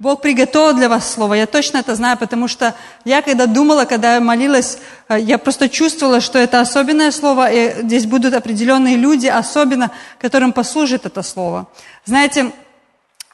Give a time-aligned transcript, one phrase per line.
[0.00, 1.34] Бог приготовил для вас слово.
[1.34, 4.78] Я точно это знаю, потому что я когда думала, когда я молилась,
[5.08, 9.90] э, я просто чувствовала, что это особенное слово, и здесь будут определенные люди, особенно,
[10.20, 11.66] которым послужит это слово.
[12.04, 12.52] Знаете,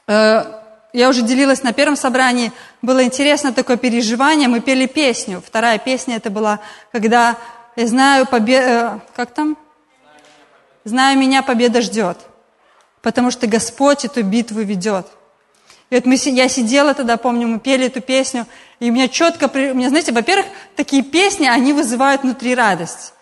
[0.07, 0.45] э,
[0.95, 2.51] я уже делилась на первом собрании,
[2.81, 5.43] было интересно такое переживание, мы пели песню.
[5.47, 6.61] Вторая песня это была,
[6.93, 7.37] когда
[7.77, 8.61] я знаю, побе...
[8.63, 9.59] Э, как там?
[10.85, 12.17] Знаю, меня победа ждет,
[13.03, 15.07] потому что Господь эту битву ведет.
[15.91, 18.47] И вот мы, я сидела тогда, помню, мы пели эту песню,
[18.81, 23.13] и у меня четко, у меня, знаете, во-первых, такие песни, они вызывают внутри радость.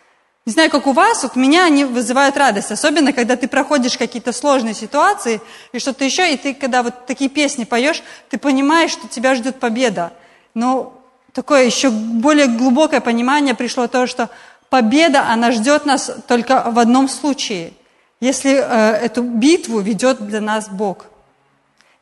[0.47, 4.33] Не знаю, как у вас, вот меня они вызывают радость, особенно когда ты проходишь какие-то
[4.33, 5.41] сложные ситуации
[5.73, 9.60] и что-то еще, и ты, когда вот такие песни поешь, ты понимаешь, что тебя ждет
[9.60, 10.13] победа.
[10.55, 11.01] Но
[11.33, 14.30] такое еще более глубокое понимание пришло то, что
[14.69, 17.74] победа, она ждет нас только в одном случае,
[18.19, 21.07] если э, эту битву ведет для нас Бог–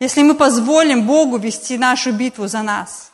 [0.00, 3.12] если мы позволим Богу вести нашу битву за нас.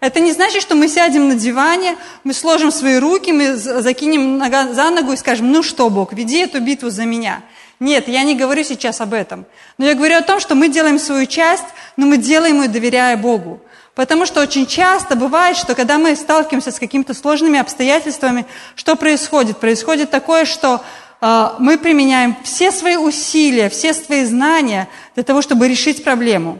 [0.00, 4.74] Это не значит, что мы сядем на диване, мы сложим свои руки, мы закинем нога
[4.74, 7.42] за ногу и скажем, ну что, Бог, веди эту битву за меня.
[7.80, 9.46] Нет, я не говорю сейчас об этом.
[9.78, 11.64] Но я говорю о том, что мы делаем свою часть,
[11.96, 13.60] но мы делаем ее, доверяя Богу.
[13.94, 19.58] Потому что очень часто бывает, что когда мы сталкиваемся с какими-то сложными обстоятельствами, что происходит?
[19.58, 20.82] Происходит такое, что
[21.20, 26.58] мы применяем все свои усилия, все свои знания для того, чтобы решить проблему.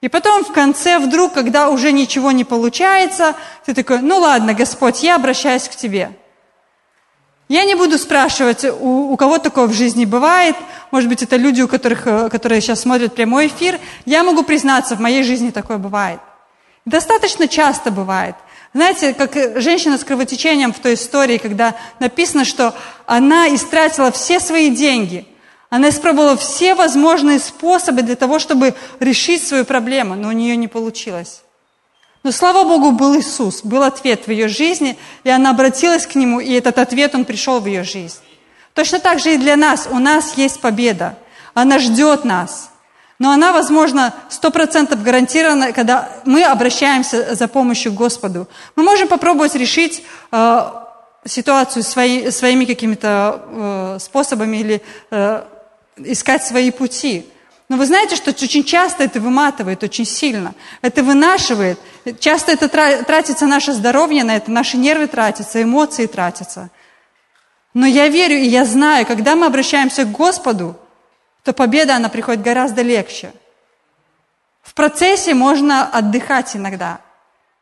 [0.00, 5.02] И потом в конце вдруг, когда уже ничего не получается, ты такой, ну ладно, Господь,
[5.02, 6.10] я обращаюсь к Тебе.
[7.48, 10.56] Я не буду спрашивать, у, у кого такое в жизни бывает,
[10.90, 13.78] может быть, это люди, у которых, э, которые сейчас смотрят прямой эфир.
[14.06, 16.20] Я могу признаться, в моей жизни такое бывает.
[16.84, 18.34] Достаточно часто бывает.
[18.74, 22.74] Знаете, как женщина с кровотечением в той истории, когда написано, что
[23.06, 25.26] она истратила все свои деньги.
[25.70, 30.66] Она испробовала все возможные способы для того, чтобы решить свою проблему, но у нее не
[30.66, 31.42] получилось.
[32.24, 36.40] Но слава Богу, был Иисус, был ответ в ее жизни, и она обратилась к Нему,
[36.40, 38.18] и этот ответ, Он пришел в ее жизнь.
[38.72, 39.86] Точно так же и для нас.
[39.88, 41.16] У нас есть победа.
[41.54, 42.70] Она ждет нас.
[43.18, 48.48] Но она, возможно, сто процентов гарантирована, когда мы обращаемся за помощью к Господу.
[48.74, 50.02] Мы можем попробовать решить
[50.32, 50.70] э,
[51.24, 55.42] ситуацию свои, своими какими-то э, способами или э,
[55.98, 57.26] искать свои пути.
[57.68, 60.54] Но вы знаете, что очень часто это выматывает очень сильно.
[60.82, 61.78] Это вынашивает.
[62.18, 66.70] Часто это тратится наше здоровье на это, наши нервы тратятся, эмоции тратятся.
[67.72, 70.76] Но я верю и я знаю, когда мы обращаемся к Господу,
[71.44, 73.32] то победа, она приходит гораздо легче.
[74.62, 77.00] В процессе можно отдыхать иногда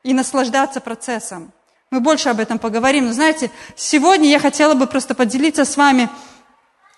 [0.05, 1.51] и наслаждаться процессом.
[1.91, 3.07] Мы больше об этом поговорим.
[3.07, 6.09] Но знаете, сегодня я хотела бы просто поделиться с вами,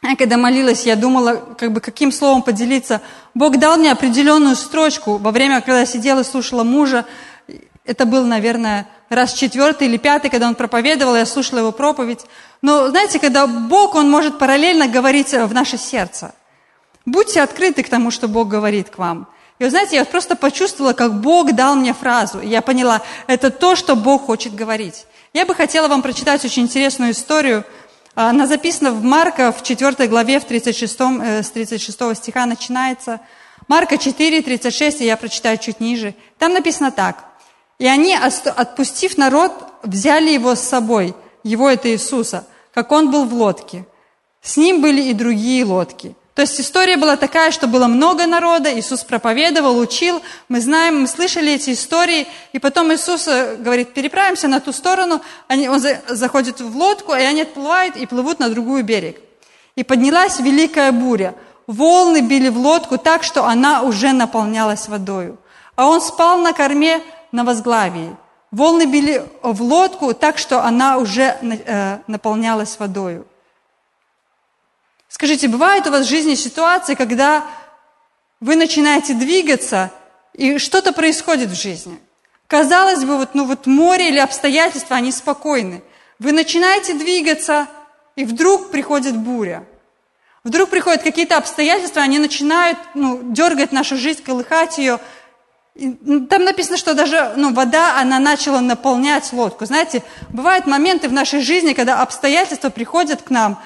[0.03, 3.01] я когда молилась, я думала, как бы каким словом поделиться.
[3.33, 7.07] Бог дал мне определенную строчку во время, когда я сидела и слушала мужа.
[7.87, 12.27] Это был, наверное, раз четвертый или пятый, когда он проповедовал, я слушала его проповедь.
[12.61, 16.35] Но знаете, когда Бог, Он может параллельно говорить в наше сердце–
[17.07, 19.29] Будьте открыты к тому, что Бог говорит к вам.
[19.59, 22.41] И вы знаете, я просто почувствовала, как Бог дал мне фразу.
[22.41, 25.07] И я поняла, это то, что Бог хочет говорить.
[25.33, 27.65] Я бы хотела вам прочитать очень интересную историю.
[28.15, 33.21] Она записана в Марка в 4 главе, в 36, э, с 36 стиха начинается.
[33.69, 36.15] Марка 4, 36, и я прочитаю чуть ниже.
[36.39, 37.25] Там написано так.
[37.79, 43.35] «И они, отпустив народ, взяли его с собой, его это Иисуса, как он был в
[43.35, 43.85] лодке.
[44.43, 46.15] С ним были и другие лодки».
[46.35, 51.07] То есть история была такая, что было много народа, Иисус проповедовал, учил, мы знаем, мы
[51.07, 56.61] слышали эти истории, и потом Иисус э, говорит, переправимся на ту сторону, они, он заходит
[56.61, 59.21] в лодку, и они отплывают и плывут на другой берег.
[59.77, 61.37] И поднялась великая буря,
[61.69, 65.39] волны били в лодку так, что она уже наполнялась водою.
[65.77, 68.17] А он спал на корме на возглавии.
[68.51, 73.25] Волны били в лодку так, что она уже э, наполнялась водою.
[75.15, 77.47] Скажите, бывает у вас в жизни ситуации, когда
[78.41, 79.93] вы начинаете двигаться,
[80.33, 82.01] и что-то происходит в жизни?
[82.49, 85.85] Казалось бы, вот, ну вот море или обстоятельства, они спокойны.
[86.19, 87.69] Вы начинаете двигаться,
[88.17, 89.65] и вдруг приходит буря.
[90.43, 94.99] Вдруг приходят какие-то обстоятельства, они начинают ну, дергать нашу жизнь, колыхать ее.
[95.77, 95.93] И
[96.29, 99.65] там написано, что даже ну, вода, она начала наполнять лодку.
[99.65, 103.63] Знаете, бывают моменты в нашей жизни, когда обстоятельства приходят к нам,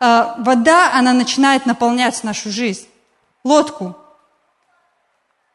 [0.00, 2.88] вода, она начинает наполнять нашу жизнь,
[3.44, 3.96] лодку.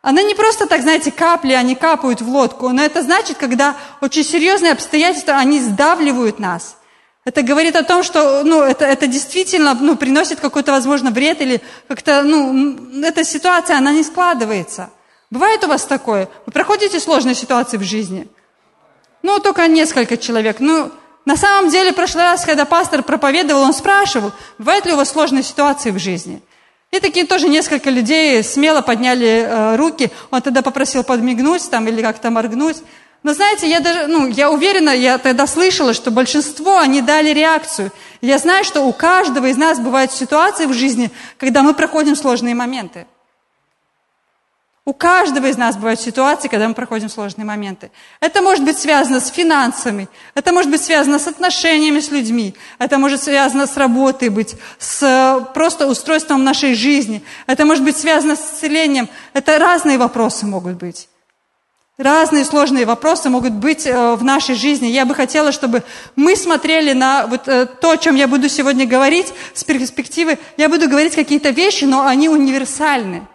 [0.02, 4.24] Она не просто так, знаете, капли, они капают в лодку, но это значит, когда очень
[4.24, 6.78] серьезные обстоятельства, они сдавливают нас.
[7.24, 11.60] Это говорит о том, что ну, это, это действительно ну, приносит какой-то, возможно, вред или
[11.88, 14.92] как-то, ну, эта ситуация, она не складывается.
[15.32, 16.30] Бывает у вас такое?
[16.46, 18.28] Вы проходите сложные ситуации в жизни?
[19.24, 20.60] Ну, только несколько человек.
[20.60, 20.92] Ну,
[21.26, 25.10] на самом деле, в прошлый раз, когда пастор проповедовал, он спрашивал, бывают ли у вас
[25.10, 26.42] сложные ситуации в жизни?
[26.92, 30.12] И такие тоже несколько людей смело подняли э, руки.
[30.30, 32.78] Он тогда попросил подмигнуть там или как-то моргнуть.
[33.24, 37.92] Но знаете, я даже, ну, я уверена, я тогда слышала, что большинство, они дали реакцию.
[38.22, 42.54] Я знаю, что у каждого из нас бывают ситуации в жизни, когда мы проходим сложные
[42.54, 43.08] моменты.
[44.88, 47.90] У каждого из нас бывают ситуации, когда мы проходим сложные моменты.
[48.20, 53.00] Это может быть связано с финансами, это может быть связано с отношениями с людьми, это
[53.00, 58.36] может связано с работой быть, с э, просто устройством нашей жизни, это может быть связано
[58.36, 59.10] с исцелением.
[59.34, 61.10] Это разные вопросы могут быть.
[61.98, 64.86] Разные сложные вопросы могут быть э, в нашей жизни.
[64.86, 65.82] Я бы хотела, чтобы
[66.16, 70.38] мы смотрели на вот э, то, о чем я буду сегодня говорить, с перспективы.
[70.58, 73.26] Я буду говорить какие-то вещи, но они универсальны.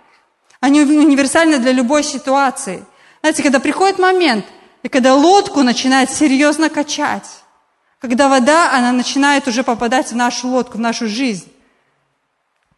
[0.61, 2.85] Они универсальны для любой ситуации.
[3.21, 4.45] Знаете, когда приходит момент,
[4.83, 7.29] и когда лодку начинает серьезно качать,
[7.99, 11.51] когда вода, она начинает уже попадать в нашу лодку, в нашу жизнь,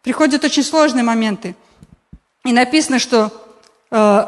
[0.03, 1.55] приходят очень сложные моменты.
[2.45, 3.31] И написано, что
[3.91, 4.27] э,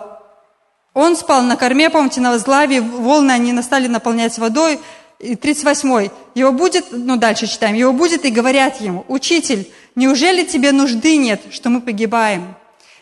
[0.92, 4.80] он спал на корме, помните, на возглаве, волны они настали наполнять водой.
[5.18, 6.10] И 38-й.
[6.34, 11.40] Его будет, ну дальше читаем, его будет и говорят ему, «Учитель, неужели тебе нужды нет,
[11.50, 12.56] что мы погибаем?»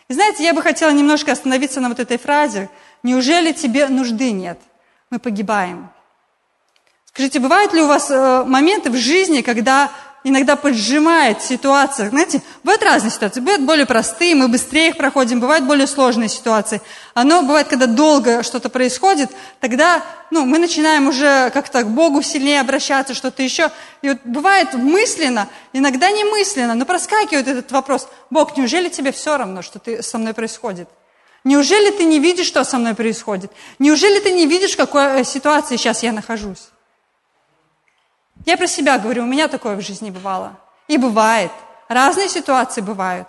[0.07, 2.69] И знаете, я бы хотела немножко остановиться на вот этой фразе.
[3.03, 4.59] Неужели тебе нужды нет?
[5.09, 5.89] Мы погибаем.
[7.05, 9.91] Скажите, бывают ли у вас э, моменты в жизни, когда
[10.23, 12.09] иногда поджимает ситуация.
[12.09, 13.39] Знаете, бывают разные ситуации.
[13.39, 15.39] Бывают более простые, мы быстрее их проходим.
[15.39, 16.81] Бывают более сложные ситуации.
[17.13, 19.29] Оно бывает, когда долго что-то происходит,
[19.59, 23.69] тогда ну, мы начинаем уже как-то к Богу сильнее обращаться, что-то еще.
[24.01, 28.07] И вот бывает мысленно, иногда не мысленно, но проскакивает этот вопрос.
[28.29, 30.89] Бог, неужели тебе все равно, что ты, со мной происходит?
[31.43, 33.51] Неужели ты не видишь, что со мной происходит?
[33.77, 36.69] Неужели ты не видишь, в какой э, ситуации сейчас я нахожусь?
[38.45, 40.57] Я про себя говорю, у меня такое в жизни бывало.
[40.87, 41.51] И бывает.
[41.87, 43.27] Разные ситуации бывают.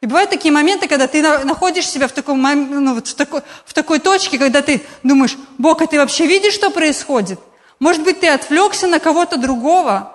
[0.00, 3.72] И бывают такие моменты, когда ты находишь себя в, таком, ну, вот в, такой, в
[3.72, 7.38] такой точке, когда ты думаешь, Бог, а ты вообще видишь, что происходит?
[7.78, 10.11] Может быть, ты отвлекся на кого-то другого?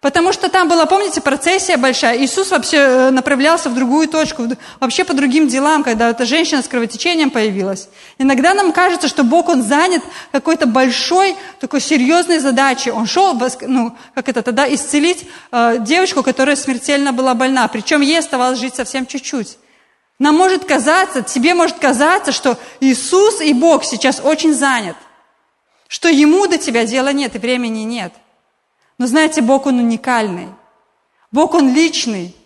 [0.00, 2.24] Потому что там была, помните, процессия большая.
[2.24, 4.44] Иисус вообще э, направлялся в другую точку,
[4.80, 7.90] вообще по другим делам, когда эта женщина с кровотечением появилась.
[8.16, 10.02] Иногда нам кажется, что Бог, Он занят
[10.32, 12.90] какой-то большой, такой серьезной задачей.
[12.90, 17.68] Он шел, ну, как это тогда, исцелить э, девочку, которая смертельно была больна.
[17.68, 19.58] Причем ей оставалось жить совсем чуть-чуть.
[20.18, 24.96] Нам может казаться, тебе может казаться, что Иисус и Бог сейчас очень занят.
[25.88, 28.14] Что Ему до тебя дела нет и времени нет–
[29.00, 30.48] но знаете, Бог, Он уникальный.
[31.32, 32.36] Бог, Он личный.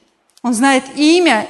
[0.40, 1.48] Он знает имя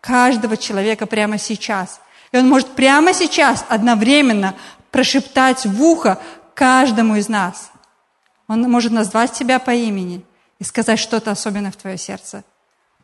[0.00, 2.00] каждого человека прямо сейчас.
[2.32, 4.56] И Он может прямо сейчас одновременно
[4.90, 6.18] прошептать в ухо
[6.54, 7.70] каждому из нас.
[8.48, 10.24] Он может назвать тебя по имени
[10.58, 12.42] и сказать что-то особенное в твое сердце.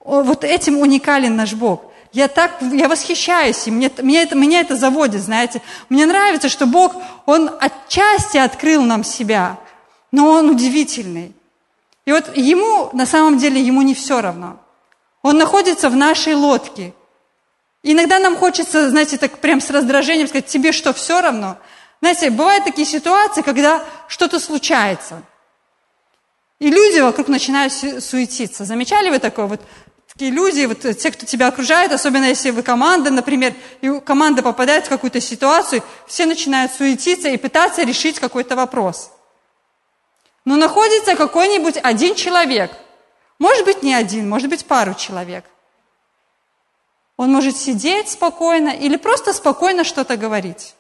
[0.01, 1.93] Вот этим уникален наш Бог.
[2.13, 5.63] Я так, я восхищаюсь им, мне, мне это, меня это заводит, знаете.
[5.89, 6.97] Мне нравится, что Бог,
[7.27, 9.57] Он отчасти открыл нам себя–
[10.11, 11.35] но он удивительный.
[12.07, 14.59] И вот ему, на самом деле, ему не все равно.
[15.23, 16.95] Он находится в нашей лодке.
[17.83, 21.59] иногда нам хочется, знаете, так прям с раздражением сказать, тебе что, все равно?
[22.01, 25.23] Знаете, бывают такие ситуации, когда что-то случается.
[26.61, 28.65] И люди вокруг начинают суетиться.
[28.65, 29.47] Замечали вы такое?
[29.47, 29.61] Вот
[30.11, 34.87] такие люди, вот те, кто тебя окружает, особенно если вы команда, например, и команда попадает
[34.87, 39.13] в какую-то ситуацию, все начинают суетиться и пытаться решить какой-то вопрос.
[40.49, 42.71] Но находится какой-нибудь один человек.
[43.39, 45.45] Может быть, не один, может быть, пару человек.
[47.19, 50.75] Он может сидеть спокойно или просто спокойно что-то говорить.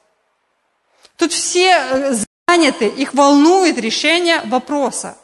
[1.16, 2.14] Тут все э,
[2.48, 5.18] заняты, их волнует решение вопроса.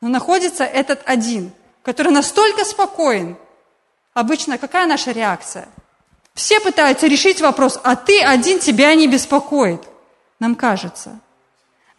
[0.00, 1.50] Но находится этот один,
[1.82, 3.36] который настолько спокоен.
[4.14, 5.66] Обычно какая наша реакция?
[6.34, 9.82] Все пытаются решить вопрос, а ты один тебя не беспокоит.
[10.38, 11.18] Нам кажется–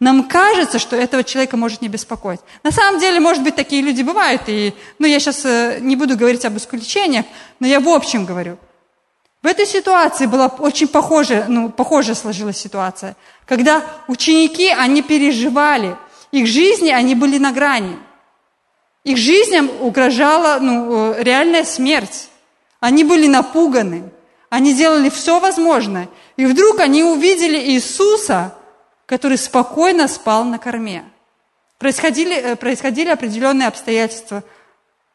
[0.02, 2.40] нам кажется, что этого человека может не беспокоить.
[2.64, 4.42] На самом деле, может быть, такие люди бывают.
[4.48, 7.24] И, ну, я сейчас э, не буду говорить об исключениях,
[7.60, 8.58] но я в общем говорю.
[9.42, 13.14] В этой ситуации была очень похожая, ну, похожая сложилась ситуация,
[13.46, 15.96] когда ученики, они переживали,
[16.32, 17.96] их жизни, они были на грани.
[19.04, 22.28] Их жизням угрожала ну, э, реальная смерть.
[22.80, 24.10] Они были напуганы,
[24.50, 26.08] они делали все возможное.
[26.36, 28.56] И вдруг они увидели Иисуса,
[29.12, 31.04] который спокойно спал на корме.
[31.78, 34.42] Происходили, э, происходили определенные обстоятельства.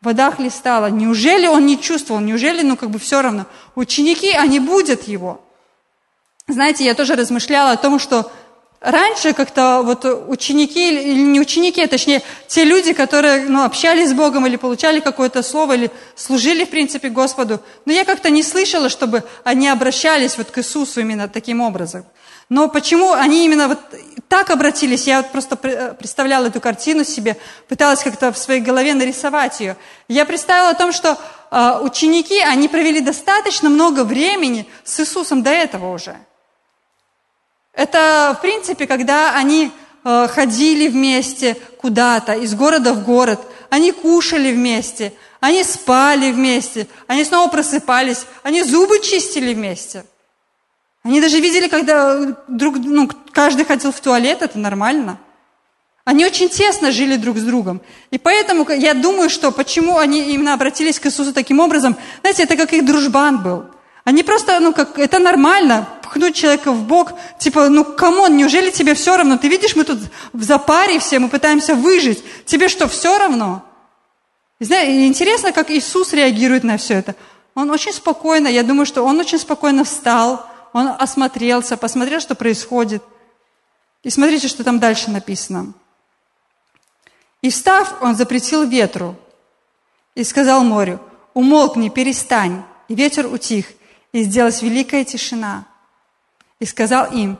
[0.01, 0.91] вода хлестала.
[0.91, 2.21] Неужели он не чувствовал?
[2.21, 3.47] Неужели, ну, как бы все равно?
[3.73, 5.41] Ученики, они будут его.
[6.47, 8.31] Знаете, я тоже размышляла о том, что
[8.81, 14.13] раньше как-то вот ученики, или не ученики, а точнее, те люди, которые ну, общались с
[14.13, 18.89] Богом или получали какое-то слово, или служили, в принципе, Господу, но я как-то не слышала,
[18.89, 22.05] чтобы они обращались вот к Иисусу именно таким образом.
[22.49, 23.79] Но почему они именно вот
[24.29, 27.37] так обратились, я вот просто представляла эту картину себе,
[27.67, 29.75] пыталась как-то в своей голове нарисовать ее.
[30.07, 31.17] Я представила о том, что
[31.51, 36.15] э, ученики, они провели достаточно много времени с Иисусом до этого уже.
[37.73, 39.71] Это, в принципе, когда они
[40.03, 43.39] э, ходили вместе куда-то, из города в город,
[43.69, 50.05] они кушали вместе, они спали вместе, они снова просыпались, они зубы чистили вместе.
[51.07, 55.17] Они даже видели, когда друг, ну, каждый ходил в туалет, это нормально.
[56.03, 57.79] Они очень тесно жили друг с другом.
[58.11, 62.57] И поэтому я думаю, что почему они именно обратились к Иисусу таким образом, знаете, это
[62.57, 63.63] как их дружбан был.
[64.03, 68.69] Они просто, ну, как, это нормально, пхнуть человека в бок, типа, ну, come on, неужели
[68.69, 69.37] тебе все равно?
[69.37, 69.99] Ты видишь, мы тут
[70.33, 72.21] в запаре все, мы пытаемся выжить.
[72.45, 73.63] Тебе что, все равно?
[74.59, 77.15] И, знаете, интересно, как Иисус реагирует на все это.
[77.55, 83.03] Он очень спокойно, я думаю, что он очень спокойно встал, он осмотрелся, посмотрел, что происходит.
[84.03, 85.73] И смотрите, что там дальше написано.
[87.41, 89.15] И встав, он запретил ветру
[90.15, 90.99] и сказал морю,
[91.33, 92.63] умолкни, перестань.
[92.87, 93.67] И ветер утих,
[94.13, 95.65] и сделалась великая тишина.
[96.59, 97.37] И сказал им,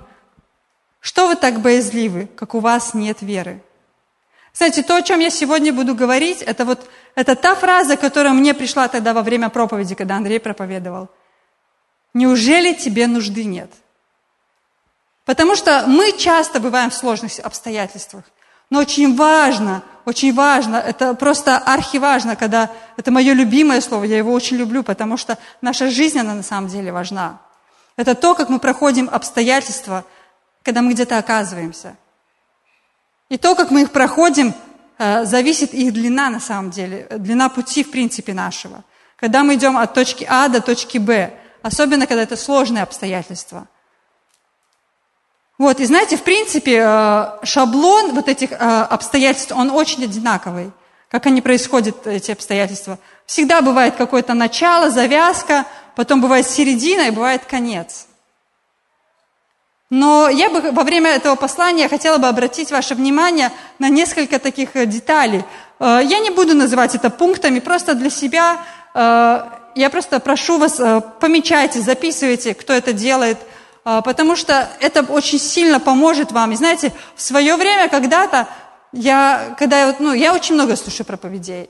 [1.00, 3.63] что вы так боязливы, как у вас нет веры?
[4.53, 8.53] Знаете, то, о чем я сегодня буду говорить, это вот это та фраза, которая мне
[8.53, 11.10] пришла тогда во время проповеди, когда Андрей проповедовал.
[12.18, 13.72] Неужели тебе нужды нет?
[15.24, 18.24] Потому что мы часто бываем в сложных обстоятельствах.
[18.72, 24.34] Но очень важно, очень важно, это просто архиважно, когда это мое любимое слово, я его
[24.34, 27.40] очень люблю, потому что наша жизнь, она на самом деле важна.
[27.98, 30.04] Это то, как мы проходим обстоятельства,
[30.64, 31.98] когда мы где-то оказываемся.
[33.30, 34.56] И то, как мы их проходим,
[34.98, 38.84] э, зависит их длина на самом деле, длина пути, в принципе, нашего.
[39.18, 43.68] Когда мы идем от точки А до точки Б, особенно когда это сложные обстоятельства–
[45.58, 50.72] вот, и знаете, в принципе, э, шаблон вот этих э, обстоятельств, он очень одинаковый.
[51.10, 53.00] Как они происходят, эти обстоятельства.
[53.26, 58.06] Всегда бывает какое-то начало, завязка, потом бывает середина и бывает конец.
[59.90, 64.76] Но я бы во время этого послания хотела бы обратить ваше внимание на несколько таких
[64.76, 65.44] э, деталей.
[65.80, 68.58] Я не буду называть это пунктами, просто для себя
[69.77, 70.81] я просто прошу вас,
[71.19, 73.38] помечайте, записывайте, кто это делает–
[73.89, 76.51] а, потому что это очень сильно поможет вам.
[76.51, 78.50] И знаете, в свое время когда-то
[78.91, 81.69] я, когда я, ну, я очень много слушаю проповедей.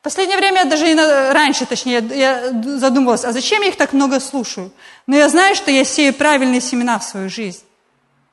[0.00, 4.20] В последнее время, я даже раньше, точнее, я задумывалась, а зачем я их так много
[4.20, 4.70] слушаю?
[5.06, 7.62] Но я знаю, что я сею правильные семена в свою жизнь.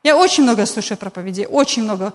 [0.03, 2.11] Я очень много слушаю проповедей, очень много.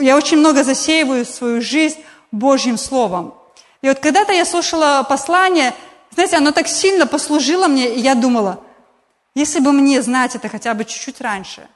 [0.00, 2.00] Я очень много засеиваю свою жизнь
[2.32, 3.34] Божьим Словом.
[3.82, 5.74] И вот когда-то я слушала послание,
[6.10, 8.60] знаете, оно так сильно послужило мне, и я думала–
[9.34, 11.66] если бы мне знать это хотя бы чуть-чуть раньше,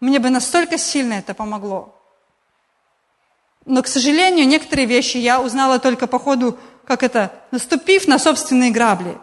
[0.00, 1.94] мне бы настолько сильно это помогло.
[3.66, 8.70] Но, к сожалению, некоторые вещи я узнала только по ходу, как это, наступив на собственные
[8.70, 9.18] грабли.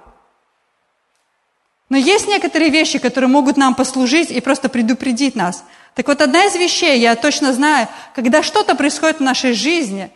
[1.90, 5.64] Но есть некоторые вещи, которые могут нам послужить и просто предупредить нас.
[5.96, 10.12] Так вот, одна из вещей, я точно знаю, когда что-то происходит в нашей жизни,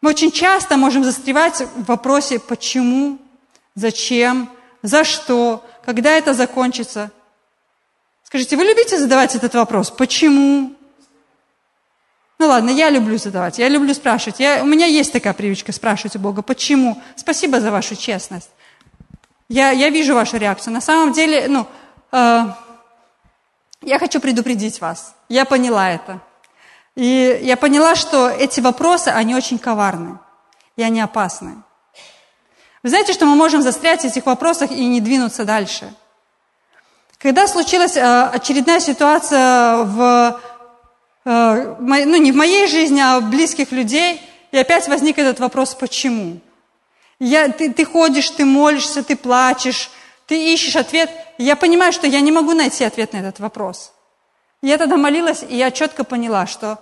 [0.00, 3.18] мы очень часто можем застревать в вопросе «почему?»,
[3.74, 4.50] «зачем?»,
[4.82, 7.12] «за что?», когда это закончится?
[8.24, 9.90] Скажите, вы любите задавать этот вопрос?
[9.92, 10.74] Почему?
[12.38, 14.40] Ну ладно, я люблю задавать, я люблю спрашивать.
[14.40, 17.00] Я, у меня есть такая привычка спрашивать у Бога, почему?
[17.14, 18.50] Спасибо за вашу честность.
[19.48, 20.74] Я, я вижу вашу реакцию.
[20.74, 21.66] На самом деле, ну,
[22.10, 22.46] э,
[23.82, 25.14] я хочу предупредить вас.
[25.28, 26.20] Я поняла это.
[26.96, 30.18] И я поняла, что эти вопросы, они очень коварны,
[30.76, 31.62] и они опасны.
[32.82, 35.92] Вы знаете, что мы можем застрять в этих вопросах и не двинуться дальше?
[37.18, 40.40] Когда случилась э, очередная ситуация в,
[41.24, 44.20] э, ну не в моей жизни, а в близких людей,
[44.52, 46.40] и опять возник этот вопрос «почему?».
[47.18, 49.90] Я, ты, ты ходишь, ты молишься, ты плачешь,
[50.26, 51.10] ты ищешь ответ.
[51.38, 53.92] я понимаю, что я не могу найти ответ на этот вопрос.
[54.66, 56.80] Я тогда молилась, и я четко поняла, что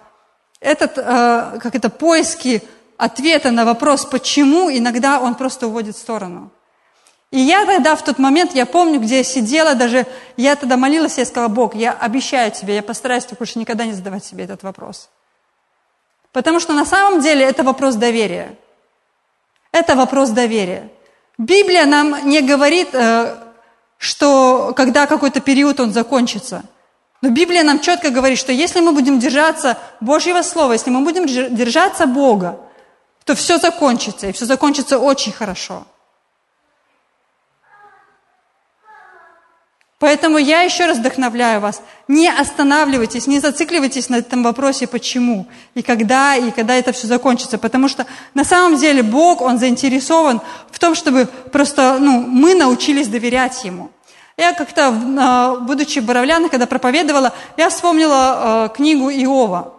[0.58, 2.62] этот, э, как это, поиски
[2.96, 6.50] ответа на вопрос «почему?», иногда он просто уводит в сторону.
[7.30, 10.06] И я тогда, в тот момент, я помню, где я сидела, даже
[10.38, 14.24] я тогда молилась, я сказала, Бог, я обещаю тебе, я постараюсь больше никогда не задавать
[14.24, 15.10] себе этот вопрос.
[16.32, 18.56] Потому что на самом деле это вопрос доверия.
[19.72, 20.88] Это вопрос доверия.
[21.36, 23.36] Библия нам не говорит, э,
[23.98, 26.64] что когда какой-то период он закончится.
[27.24, 31.24] Но Библия нам четко говорит, что если мы будем держаться Божьего Слова, если мы будем
[31.24, 32.60] держаться Бога,
[33.24, 35.86] то все закончится, и все закончится очень хорошо.
[39.98, 41.80] Поэтому я еще раз вдохновляю вас.
[42.08, 47.56] Не останавливайтесь, не зацикливайтесь на этом вопросе, почему и когда, и когда это все закончится.
[47.56, 53.08] Потому что на самом деле Бог, Он заинтересован в том, чтобы просто ну, мы научились
[53.08, 53.93] доверять Ему.
[54.36, 59.74] Я как-то, а, будучи в когда проповедовала, я вспомнила э, книгу Иова.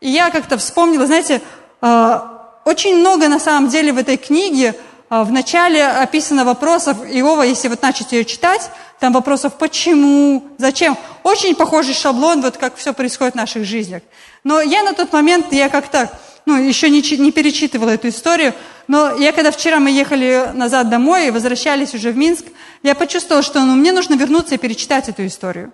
[0.00, 1.40] И я как-то вспомнила, знаете,
[1.80, 2.20] э,
[2.66, 4.74] очень много на самом деле в этой книге
[5.08, 10.98] в начале описано вопросов Иова, если вот начать ее читать, там вопросов почему, зачем.
[11.22, 14.02] Очень похожий шаблон, вот как все происходит в наших жизнях.
[14.42, 16.10] Но я на тот момент, я как-то,
[16.46, 18.54] ну, еще не, не перечитывала эту историю,
[18.86, 22.46] но я когда вчера мы ехали назад домой и возвращались уже в Минск,
[22.82, 25.72] я почувствовала, что ну, мне нужно вернуться и перечитать эту историю.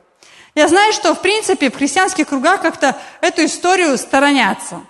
[0.54, 4.80] Я знаю, что, в принципе, в христианских кругах как-то эту историю сторонятся.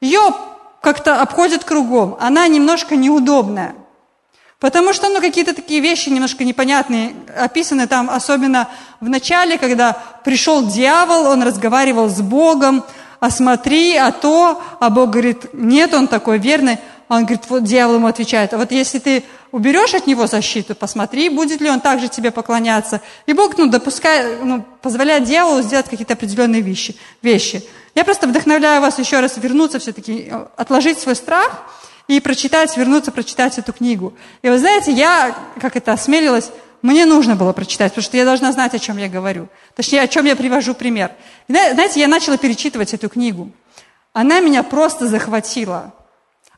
[0.00, 0.34] Ее
[0.80, 2.16] как-то обходят кругом.
[2.20, 3.74] Она немножко неудобная.
[4.58, 8.68] Потому что ну, какие-то такие вещи немножко непонятные описаны там, особенно
[9.00, 12.84] в начале, когда пришел дьявол, он разговаривал с Богом,
[13.22, 16.78] а смотри, а то, а Бог говорит, нет, он такой верный.
[17.08, 21.28] Он говорит, вот дьявол ему отвечает, а вот если ты уберешь от него защиту, посмотри,
[21.28, 23.00] будет ли он также тебе поклоняться.
[23.26, 27.62] И Бог ну, допускает, ну, позволяет дьяволу сделать какие-то определенные вещи, вещи.
[27.94, 31.62] Я просто вдохновляю вас еще раз вернуться все-таки, э, отложить свой страх–
[32.08, 34.12] и прочитать, вернуться, прочитать эту книгу.
[34.42, 36.50] И вы знаете, я, как это осмелилась,
[36.82, 39.48] мне нужно было прочитать, потому что я должна знать, о чем я говорю.
[39.76, 41.12] Точнее, о чем я привожу пример.
[41.48, 43.50] Знаете, я начала перечитывать эту книгу.
[44.12, 45.94] Она меня просто захватила.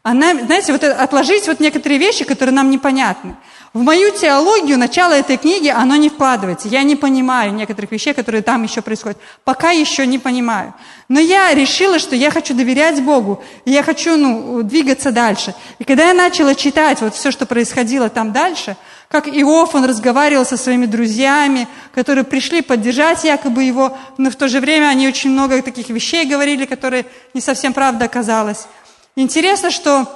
[0.02, 3.36] Она, знаете, вот отложить вот некоторые вещи, которые нам непонятны.
[3.74, 6.68] В мою теологию начало этой книги, оно не вкладывается.
[6.68, 9.18] Я не понимаю некоторых вещей, которые там еще происходят.
[9.42, 10.74] Пока еще не понимаю.
[11.08, 15.56] Но я решила, что я хочу доверять Богу, и я хочу ну, двигаться дальше.
[15.80, 18.76] И когда я начала читать вот все, что происходило там дальше,
[19.08, 24.46] как Иов, он разговаривал со своими друзьями, которые пришли поддержать якобы его, но в то
[24.46, 28.68] же время они очень много таких вещей говорили, которые не совсем правда оказалось.
[29.16, 30.06] Интересно, что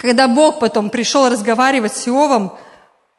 [0.00, 2.52] когда Бог потом пришел разговаривать с Иовом,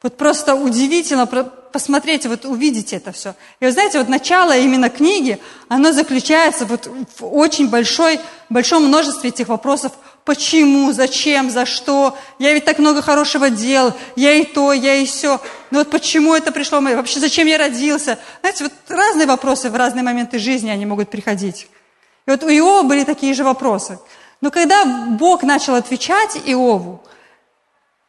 [0.04, 3.36] вот просто удивительно посмотреть, вот увидеть это все.
[3.60, 9.30] И вы знаете, вот начало именно книги, оно заключается вот в очень большой, большом множестве
[9.30, 9.94] этих вопросов.
[10.26, 12.18] Почему, зачем, за что?
[12.40, 15.40] Я ведь так много хорошего делал, я и то, я и все.
[15.70, 16.82] Но вот почему это пришло?
[16.82, 18.20] Вообще, зачем я родился?
[18.42, 21.68] Знаете, вот разные вопросы в разные моменты жизни, они могут приходить.
[22.28, 24.00] И вот у Иова были такие же вопросы.
[24.42, 27.04] Но когда Бог начал отвечать Иову,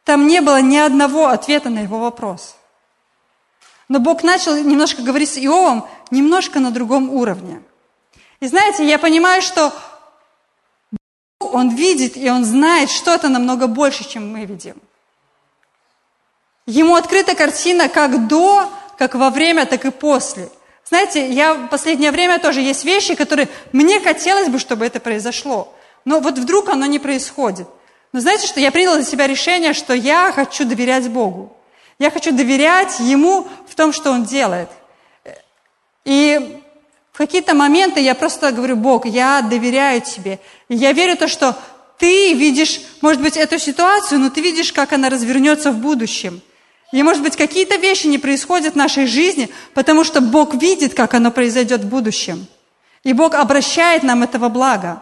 [0.03, 2.55] там не было ни одного ответа на его вопрос.
[3.87, 7.61] Но Бог начал немножко говорить с Иовом немножко на другом уровне.
[8.39, 9.73] И знаете, я понимаю, что
[11.39, 14.75] Бог, Он видит и Он знает что-то намного больше, чем мы видим.
[16.65, 20.49] Ему открыта картина как до, как во время, так и после.
[20.85, 25.73] Знаете, я в последнее время тоже есть вещи, которые мне хотелось бы, чтобы это произошло.
[26.05, 27.67] Но вот вдруг оно не происходит.
[28.13, 31.57] Но знаете, что я приняла для себя решение, что я хочу доверять Богу.
[31.97, 34.69] Я хочу доверять Ему в том, что Он делает.
[36.05, 36.59] И
[37.11, 40.39] в какие-то моменты я просто говорю, Бог, я доверяю Тебе.
[40.69, 41.57] И я верю в то, что
[41.97, 46.41] Ты видишь, может быть, эту ситуацию, но Ты видишь, как она развернется в будущем.
[46.91, 51.15] И, может быть, какие-то вещи не происходят в нашей жизни, потому что Бог видит, как
[51.15, 52.45] оно произойдет в будущем.
[53.03, 55.01] И Бог обращает нам этого блага.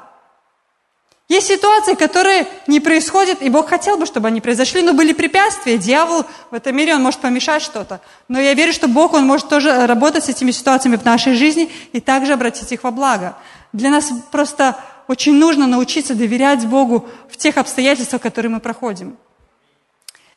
[1.31, 5.77] Есть ситуации, которые не происходят, и Бог хотел бы, чтобы они произошли, но были препятствия.
[5.77, 8.01] Дьявол в этом мире, он может помешать что-то.
[8.27, 11.71] Но я верю, что Бог, он может тоже работать с этими ситуациями в нашей жизни
[11.93, 13.37] и также обратить их во благо.
[13.71, 14.75] Для нас просто
[15.07, 19.15] очень нужно научиться доверять Богу в тех обстоятельствах, которые мы проходим.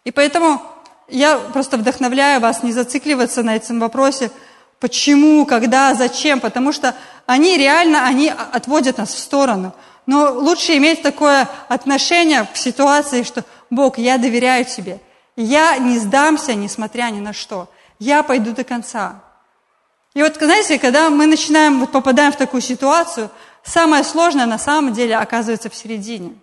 [0.04, 0.62] И поэтому
[1.08, 4.30] я просто вдохновляю вас не зацикливаться на этом вопросе,
[4.78, 6.94] почему, когда, зачем, потому что
[7.26, 9.74] они реально, они отводят нас в сторону–
[10.06, 15.00] но лучше иметь такое отношение к ситуации, что Бог, я доверяю тебе.
[15.36, 17.68] Я не сдамся, несмотря ни на что.
[17.98, 19.22] Я пойду до конца.
[20.14, 23.30] И вот, знаете, когда мы начинаем, вот попадаем в такую ситуацию,
[23.64, 26.34] самое сложное на самом деле оказывается в середине.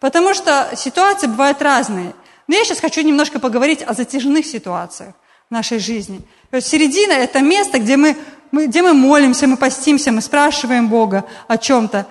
[0.00, 2.14] Потому что ситуации бывают разные.
[2.46, 5.14] Но я сейчас хочу немножко поговорить о затяжных ситуациях
[5.48, 6.20] в нашей жизни.
[6.50, 8.16] То есть середина– это место, где мы,
[8.50, 12.06] мы, где мы молимся, мы постимся, мы спрашиваем Бога о чем-то.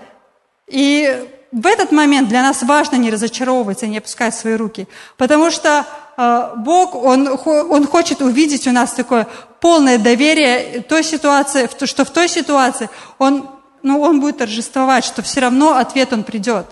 [0.73, 5.85] И в этот момент для нас важно не разочаровываться, не опускать свои руки, потому что
[6.17, 9.27] э, Бог, он, он хочет увидеть у нас такое
[9.59, 13.47] полное доверие той ситуации, что в той ситуации Он,
[13.83, 16.65] ну, он будет торжествовать, что все равно ответ Он придет.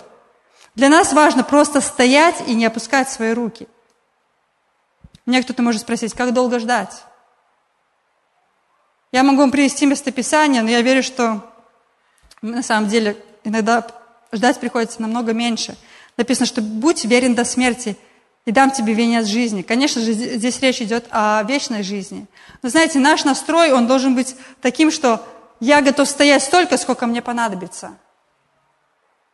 [0.74, 3.68] Для нас важно просто стоять и не опускать свои руки.
[5.26, 7.04] Мне кто-то может спросить, как долго ждать?
[9.12, 11.40] Я могу вам привести местописание, но я верю, что
[12.40, 13.86] на самом деле иногда
[14.32, 15.76] ждать приходится намного меньше.
[16.16, 17.96] Написано, что будь верен до смерти,
[18.44, 19.62] и дам тебе венец жизни.
[19.62, 22.26] Конечно же, здесь речь идет о вечной жизни.
[22.62, 25.24] Но знаете, наш настрой, он должен быть таким, что
[25.60, 27.96] я готов стоять столько, сколько мне понадобится.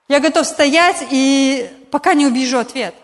[0.09, 2.95] Я готов стоять, и пока не увижу ответ.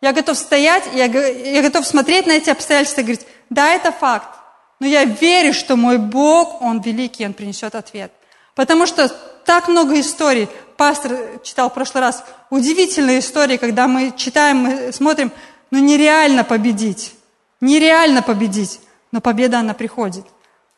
[0.00, 4.38] Я готов стоять, я, я готов смотреть на эти обстоятельства и говорить, да, это факт,
[4.78, 8.12] но я верю, что мой Бог, Он великий, Он принесет ответ.
[8.54, 9.10] Потому что
[9.48, 15.32] так много историй пастор читал в прошлый раз, удивительные истории, когда мы читаем, мы смотрим,
[15.70, 17.14] ну нереально победить,
[17.62, 18.78] нереально победить,
[19.10, 20.26] но победа, она приходит.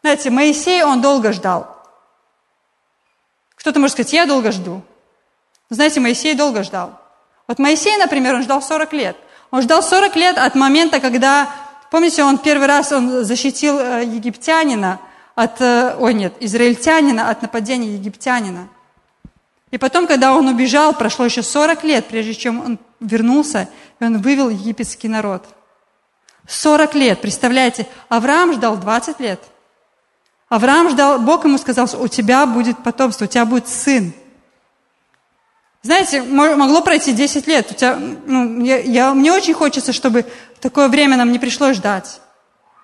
[0.03, 1.85] Знаете, Моисей, он долго ждал.
[3.57, 4.83] Кто-то может сказать, я долго жду.
[5.69, 6.97] Знаете, Моисей долго ждал.
[7.49, 9.17] Вот Моисей, например, он ждал 40 лет.
[9.51, 11.51] Он ждал 40 лет от момента, когда,
[11.91, 15.01] помните, он первый раз он защитил э, египтянина
[15.43, 18.69] от, э, ой нет, израильтянина от нападения египтянина–
[19.71, 23.69] и потом, когда он убежал, прошло еще 40 лет, прежде чем он вернулся,
[24.01, 25.45] и он вывел египетский народ.
[26.49, 29.41] 40 лет, представляете, Авраам ждал 20 лет.
[30.49, 34.13] Авраам ждал, Бог ему сказал, у тебя будет потомство, у тебя будет сын.
[35.83, 37.71] Знаете, могло пройти 10 лет.
[37.71, 40.27] У тебя, ну, я, я, мне очень хочется, чтобы
[40.61, 42.21] такое время нам не пришлось ждать.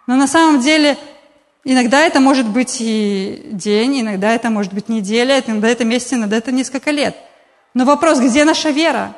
[0.06, 0.96] Но на самом деле
[1.68, 6.36] Иногда это может быть и день, иногда это может быть неделя, иногда это месяц, иногда
[6.36, 7.16] это несколько лет.
[7.74, 9.16] Но вопрос, где наша вера?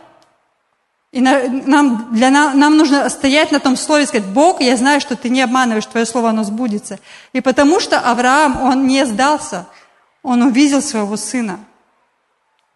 [1.12, 5.14] И нам, для нам, нужно стоять на том слове и сказать, Бог, я знаю, что
[5.14, 6.98] ты не обманываешь, твое слово, оно сбудется.
[7.34, 9.66] И потому что Авраам, он не сдался,
[10.22, 11.60] он увидел своего сына.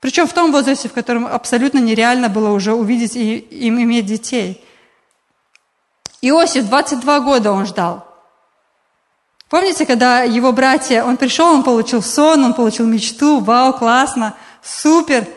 [0.00, 4.62] Причем в том возрасте, в котором абсолютно нереально было уже увидеть и им иметь детей.
[6.20, 8.12] Иосиф 22 года он ждал.
[9.52, 15.28] Помните, когда его братья, он пришел, он получил сон, он получил мечту, вау, классно, супер.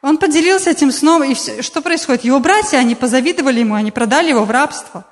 [0.00, 2.24] Он поделился этим сном, и все, что происходит?
[2.24, 5.04] Его братья, они позавидовали ему, они продали его в рабство.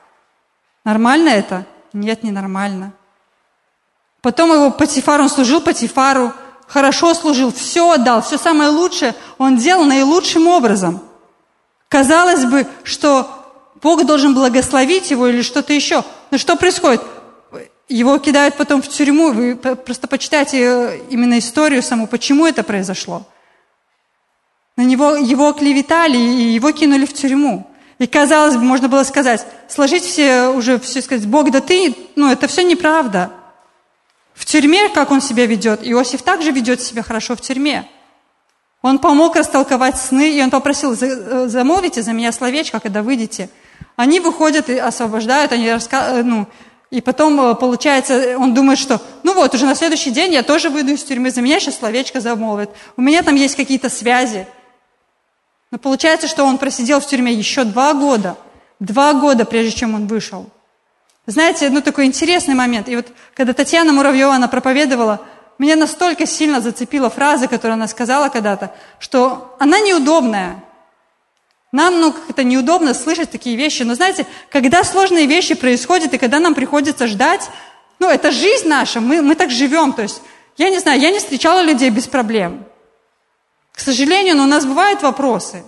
[0.85, 1.65] Нормально это?
[1.93, 2.93] Нет, не нормально.
[4.21, 6.33] Потом его Патифар, он служил Патифару,
[6.67, 11.01] хорошо служил, все отдал, все самое лучшее он делал наилучшим образом.
[11.89, 13.31] Казалось бы, что
[13.81, 16.03] Бог должен благословить его или что-то еще.
[16.33, 17.01] Но что происходит?
[17.91, 19.33] Его кидают потом в тюрьму.
[19.33, 23.27] Вы просто почитайте э, именно историю саму, почему это произошло.
[24.77, 27.69] На него его клеветали и его кинули в тюрьму.
[27.99, 32.31] И казалось бы, можно было сказать, сложить все уже, все сказать, Бог, да ты, ну
[32.31, 33.33] это все неправда.
[34.35, 37.89] В тюрьме, как он себя ведет, Иосиф также ведет себя хорошо в тюрьме.
[38.83, 43.51] Он помог растолковать сны, и он попросил, э, замолвите за меня словечко, когда выйдете.
[43.97, 46.21] Они выходят и освобождают, они раска...
[46.21, 46.47] Э, ну,
[46.91, 50.71] и потом, э, получается, он думает, что ну вот, уже на следующий день я тоже
[50.71, 52.71] выйду из тюрьмы, за меня сейчас словечко замолвит.
[52.97, 54.49] У меня там есть какие-то связи.
[55.71, 58.37] Но получается, что он просидел в тюрьме еще два года.
[58.81, 60.51] Два года, прежде чем он вышел.
[61.27, 62.89] Знаете, ну такой интересный момент.
[62.89, 65.21] И вот когда Татьяна Муравьева, она проповедовала,
[65.59, 70.65] меня настолько сильно зацепила фраза, которую она сказала когда-то, что она неудобная.
[71.73, 73.83] Нам, ну, как-то неудобно слышать такие вещи.
[73.83, 77.49] Но знаете, когда сложные вещи происходят, и когда нам приходится ждать,
[77.99, 79.93] ну, это жизнь наша, мы, мы так живем.
[79.93, 80.21] То есть,
[80.57, 82.65] я не знаю, я не встречала людей без проблем.
[83.73, 85.63] К сожалению, но у нас бывают вопросы.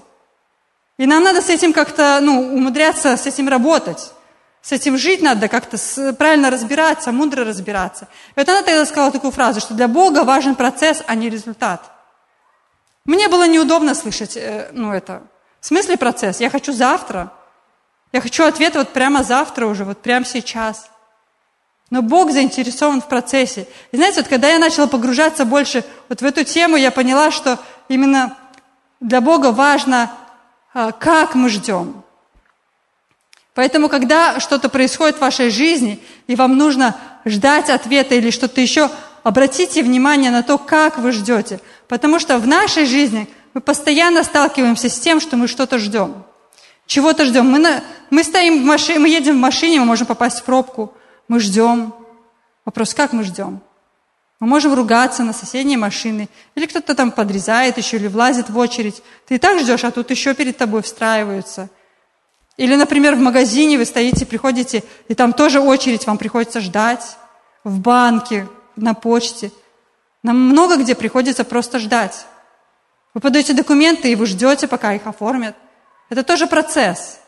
[0.98, 4.12] И нам надо с этим как-то, ну, умудряться с этим работать.
[4.60, 5.76] С этим жить надо как-то
[6.14, 8.06] правильно разбираться, мудро разбираться.
[8.36, 11.90] И вот она тогда сказала такую фразу, что для Бога важен процесс, а не результат.
[13.04, 15.22] Мне было неудобно слышать, э, ну, это,
[15.62, 16.40] в смысле процесс?
[16.40, 17.32] Я хочу завтра.
[18.12, 20.90] Я хочу ответ вот прямо завтра уже, вот прямо сейчас.
[21.88, 23.68] Но Бог заинтересован в процессе.
[23.92, 27.60] И знаете, вот когда я начала погружаться больше вот в эту тему, я поняла, что
[27.88, 28.36] именно
[28.98, 30.10] для Бога важно,
[30.74, 32.02] а, как мы ждем.
[33.54, 38.90] Поэтому, когда что-то происходит в вашей жизни, и вам нужно ждать ответа или что-то еще,
[39.22, 41.60] обратите внимание на то, как вы ждете.
[41.86, 46.24] Потому что в нашей жизни– мы постоянно сталкиваемся с тем, что мы что-то ждем.
[46.86, 47.50] Чего-то ждем.
[47.50, 50.94] Мы, на, мы стоим в машине, мы едем в машине, мы можем попасть в пробку.
[51.28, 51.94] Мы ждем.
[52.64, 53.60] Вопрос, как мы ждем?
[54.40, 59.00] Мы можем ругаться на соседние машины, или кто-то там подрезает еще, или влазит в очередь.
[59.28, 61.70] Ты и так ждешь, а тут еще перед тобой встраиваются.
[62.56, 67.16] Или, например, в магазине вы стоите, приходите, и там тоже очередь, вам приходится ждать.
[67.62, 69.52] В банке, на почте.
[70.24, 72.26] Нам много где приходится просто ждать.
[73.14, 75.54] Вы подаете документы, и вы ждете, пока их оформят.
[76.08, 77.20] Это тоже процесс.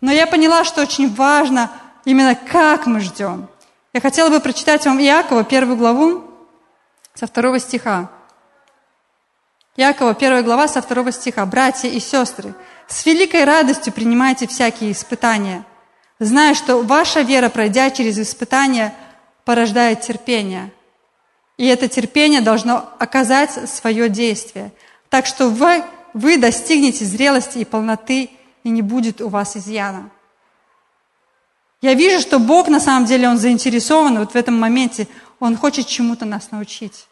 [0.00, 1.70] Но я поняла, что очень важно
[2.04, 3.48] именно как мы ждем.
[3.92, 6.24] Я хотела бы прочитать вам Иакова, первую главу,
[7.14, 8.10] со второго стиха.
[9.76, 11.46] Иакова, первая глава, со второго стиха.
[11.46, 12.54] «Братья и сестры,
[12.86, 15.64] с великой радостью принимайте всякие испытания,
[16.18, 18.94] зная, что ваша вера, пройдя через испытания,
[19.44, 20.72] порождает терпение.
[21.56, 24.72] И это терпение должно оказать свое действие,
[25.14, 28.30] так что вы, вы достигнете зрелости и полноты,
[28.64, 30.10] и не будет у вас изъяна.
[31.80, 35.06] Я вижу, что Бог на самом деле, Он заинтересован вот в этом моменте,
[35.38, 37.06] Он хочет чему-то нас научить.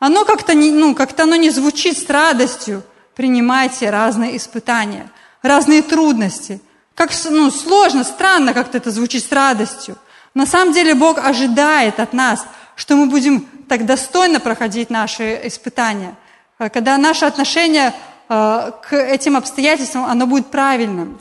[0.00, 2.82] Оно как-то не, ну, как-то оно не звучит с радостью.
[3.14, 5.08] Принимайте разные испытания,
[5.42, 6.60] разные трудности.
[6.96, 9.96] Как ну, сложно, странно как-то это звучит с радостью.
[10.34, 16.16] На самом деле Бог ожидает от нас, что мы будем так достойно проходить наши испытания–
[16.58, 17.92] когда наше отношение
[18.28, 21.18] э, к этим обстоятельствам, оно будет правильным.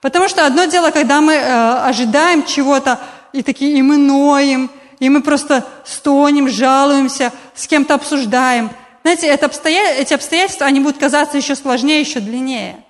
[0.00, 3.00] Потому что одно дело, когда мы э, ожидаем чего-то,
[3.32, 8.70] и такие, и мы ноем, и мы просто стонем, жалуемся, с кем-то обсуждаем.
[9.02, 9.94] Знаете, это обстоя...
[9.94, 12.84] эти обстоятельства, они будут казаться еще сложнее, еще длиннее.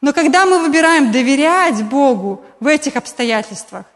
[0.00, 3.86] Но когда мы выбираем доверять Богу в этих обстоятельствах,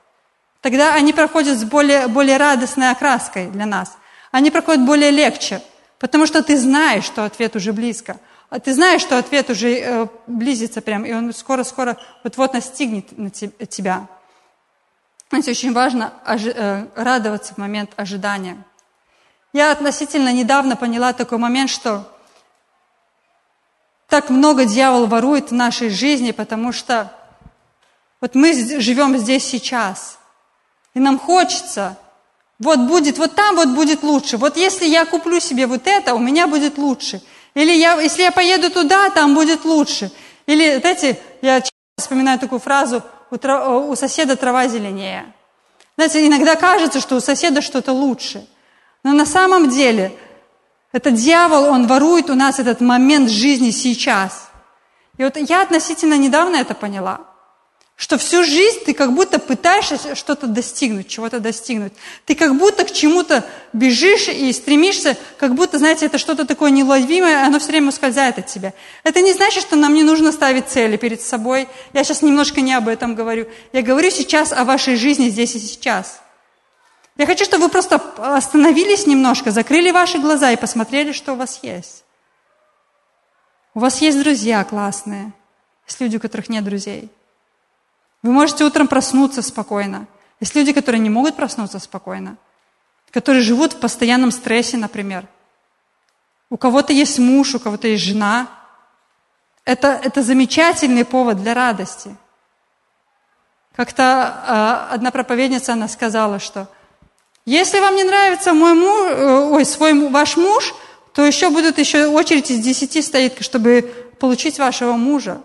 [0.60, 3.96] тогда они проходят с более, более радостной окраской для нас.
[4.30, 5.60] Они проходят более легче.
[6.00, 8.16] Потому что ты знаешь, что ответ уже близко.
[8.48, 13.30] А ты знаешь, что ответ уже э, близится прям, и он скоро-скоро вот-вот настигнет на
[13.30, 14.08] тебя.
[15.28, 18.64] Знаете, очень важно ожи- э, радоваться в момент ожидания.
[19.52, 22.10] Я относительно недавно поняла такой момент, что
[24.08, 27.12] так много дьявол ворует в нашей жизни, потому что
[28.20, 30.18] вот мы живем здесь сейчас,
[30.94, 31.96] и нам хочется
[32.60, 34.36] вот будет, вот там вот будет лучше.
[34.36, 37.22] Вот если я куплю себе вот это, у меня будет лучше.
[37.54, 40.12] Или я, если я поеду туда, там будет лучше.
[40.46, 41.62] Или, знаете, я
[41.96, 45.32] вспоминаю такую фразу, у, трав, у соседа трава зеленее.
[45.96, 48.46] Знаете, иногда кажется, что у соседа что-то лучше.
[49.02, 50.12] Но на самом деле,
[50.92, 54.50] этот дьявол, он ворует у нас этот момент жизни сейчас.
[55.16, 57.29] И вот я относительно недавно это поняла
[58.00, 61.92] что всю жизнь ты как будто пытаешься что-то достигнуть, чего-то достигнуть.
[62.24, 67.44] Ты как будто к чему-то бежишь и стремишься, как будто, знаете, это что-то такое неловимое,
[67.44, 68.72] оно все время ускользает от тебя.
[69.04, 71.68] Это не значит, что нам не нужно ставить цели перед собой.
[71.92, 73.46] Я сейчас немножко не об этом говорю.
[73.74, 76.22] Я говорю сейчас о вашей жизни здесь и сейчас.
[77.18, 81.60] Я хочу, чтобы вы просто остановились немножко, закрыли ваши глаза и посмотрели, что у вас
[81.62, 82.04] есть.
[83.74, 85.34] У вас есть друзья классные.
[85.86, 87.10] Есть люди, у которых нет друзей.
[88.22, 90.06] Вы можете утром проснуться спокойно.
[90.40, 92.36] Есть люди, которые не могут проснуться спокойно,
[93.10, 95.26] которые живут в постоянном стрессе, например.
[96.48, 98.48] У кого-то есть муж, у кого-то есть жена.
[99.64, 102.16] Это, это замечательный повод для радости.
[103.76, 106.68] Как-то э, одна проповедница, она сказала, что
[107.46, 110.74] если вам не нравится мой муж, э, ой, свой, ваш муж,
[111.14, 113.82] то еще будут еще очередь из десяти стоит, чтобы
[114.18, 115.40] получить вашего мужа.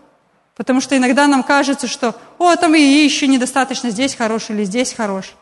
[0.56, 4.94] Потому что иногда нам кажется, что, о, там и еще недостаточно здесь хорош или здесь
[4.94, 5.34] хорош.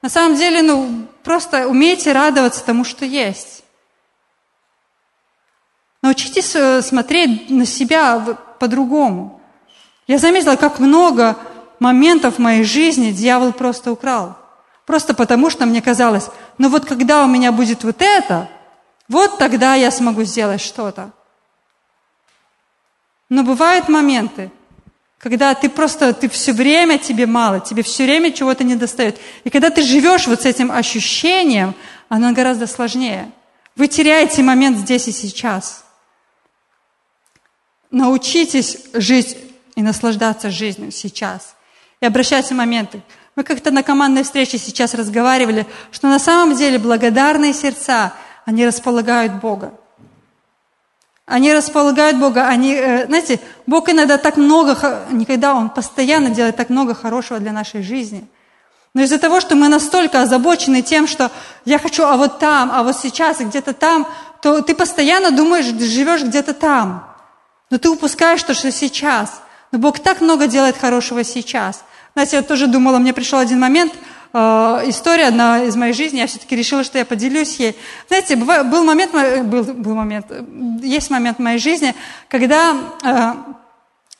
[0.00, 3.64] На самом деле, ну, просто умейте радоваться тому, что есть.
[6.02, 9.40] Научитесь э, смотреть на себя по-другому.
[10.06, 11.36] Я заметила, как много
[11.80, 14.36] моментов в моей жизни дьявол просто украл.
[14.86, 18.48] Просто потому, что мне казалось, ну вот когда у меня будет вот это,
[19.08, 21.10] вот тогда я смогу сделать что-то.
[23.28, 24.50] Но бывают моменты,
[25.18, 29.18] когда ты просто, ты все время тебе мало, тебе все время чего-то не достает.
[29.44, 31.74] И когда ты живешь вот с этим ощущением,
[32.08, 33.30] оно гораздо сложнее.
[33.74, 35.84] Вы теряете момент здесь и сейчас.
[37.90, 39.36] Научитесь жить
[39.74, 41.56] и наслаждаться жизнью сейчас.
[42.00, 43.02] И обращайте моменты.
[43.34, 48.12] Мы как-то на командной встрече сейчас разговаривали, что на самом деле благодарные сердца,
[48.44, 49.74] они располагают Бога.
[51.28, 56.70] Они располагают Бога, они, э, знаете, Бог иногда так много, никогда Он постоянно делает так
[56.70, 58.26] много хорошего для нашей жизни.
[58.94, 61.30] Но из-за того, что мы настолько озабочены тем, что
[61.66, 64.08] я хочу, а вот там, а вот сейчас, где-то там,
[64.40, 67.06] то ты постоянно думаешь, живешь где-то там.
[67.68, 69.42] Но ты упускаешь то, что сейчас.
[69.70, 71.84] Но Бог так много делает хорошего сейчас.
[72.14, 73.92] Знаете, я тоже думала, мне пришел один момент,
[74.32, 74.38] э,
[74.86, 77.76] история одна из моей жизни, я все-таки решила, что я поделюсь ей.
[78.08, 79.12] Знаете, был момент,
[79.44, 80.26] был, был момент,
[80.82, 81.94] есть момент в моей жизни,
[82.28, 83.34] когда, э,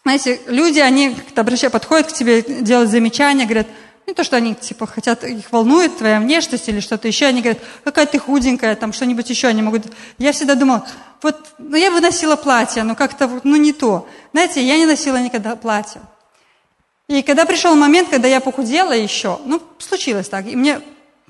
[0.04, 3.66] знаете, люди, они как-то обращают, подходят к тебе, делают замечания, говорят,
[4.08, 7.62] не то, что они типа хотят, их волнует твоя внешность или что-то еще, они говорят,
[7.84, 9.84] какая ты худенькая, там что-нибудь еще, они могут...
[10.16, 10.86] Я всегда думала,
[11.22, 14.08] вот, ну я бы носила платье, но как-то, ну не то.
[14.32, 16.00] Знаете, я не носила никогда платье.
[17.08, 20.80] И когда пришел момент, когда я похудела еще, ну, случилось так, и мне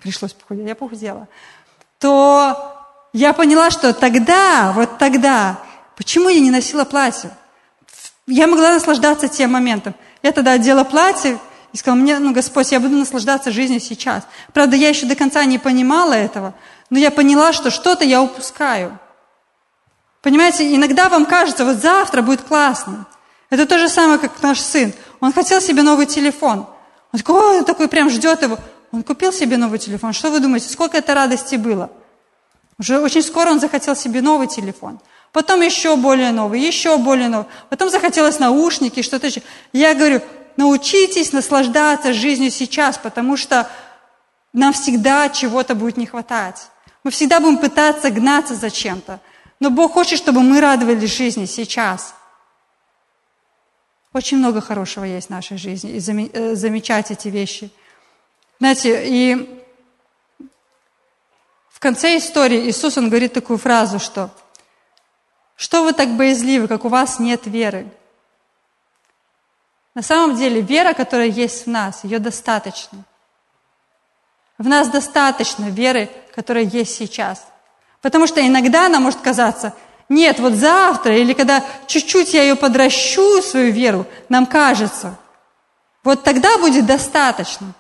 [0.02, 1.28] пришлось похудеть, я похудела,
[2.00, 2.74] то
[3.12, 5.60] я поняла, что тогда, вот тогда,
[5.96, 7.30] почему я не носила платье?
[8.26, 9.94] Я могла наслаждаться тем моментом.
[10.22, 11.38] Я тогда одела платье
[11.72, 14.24] и сказала, мне, ну, Господь, я буду наслаждаться жизнью сейчас.
[14.52, 16.54] Правда, я еще до конца не понимала этого,
[16.90, 18.98] но я поняла, что что-то я упускаю.
[20.22, 23.06] Понимаете, иногда вам кажется, вот завтра будет классно.
[23.50, 24.92] Это то же самое, как наш сын.
[25.20, 26.66] Он хотел себе новый телефон.
[27.12, 28.58] Он такой, он такой прям ждет его.
[28.92, 30.12] Он купил себе новый телефон.
[30.12, 31.90] Что вы думаете, сколько это радости было?
[32.78, 35.00] Уже очень скоро он захотел себе новый телефон.
[35.32, 37.46] Потом еще более новый, еще более новый.
[37.68, 39.42] Потом захотелось наушники, что-то еще.
[39.72, 40.20] Я говорю,
[40.56, 43.68] научитесь наслаждаться жизнью сейчас, потому что
[44.52, 46.68] нам всегда чего-то будет не хватать.
[47.04, 49.20] Мы всегда будем пытаться гнаться за чем-то.
[49.60, 52.14] Но Бог хочет, чтобы мы радовались жизни сейчас.
[54.12, 57.70] Очень много хорошего есть в нашей жизни, и э, замечать эти вещи.
[58.58, 59.64] Знаете, и
[61.68, 64.30] в конце истории Иисус, Он говорит такую фразу, что
[65.56, 67.88] «Что вы так боязливы, как у вас нет веры?»
[69.94, 73.04] На самом деле, вера, которая есть в нас, ее достаточно.
[74.56, 77.44] В нас достаточно веры, которая есть сейчас.
[78.00, 79.74] Потому что иногда она может казаться–
[80.08, 85.18] нет, вот завтра или когда чуть-чуть я ее подращу, свою веру, нам кажется,
[86.02, 87.74] вот тогда будет достаточно.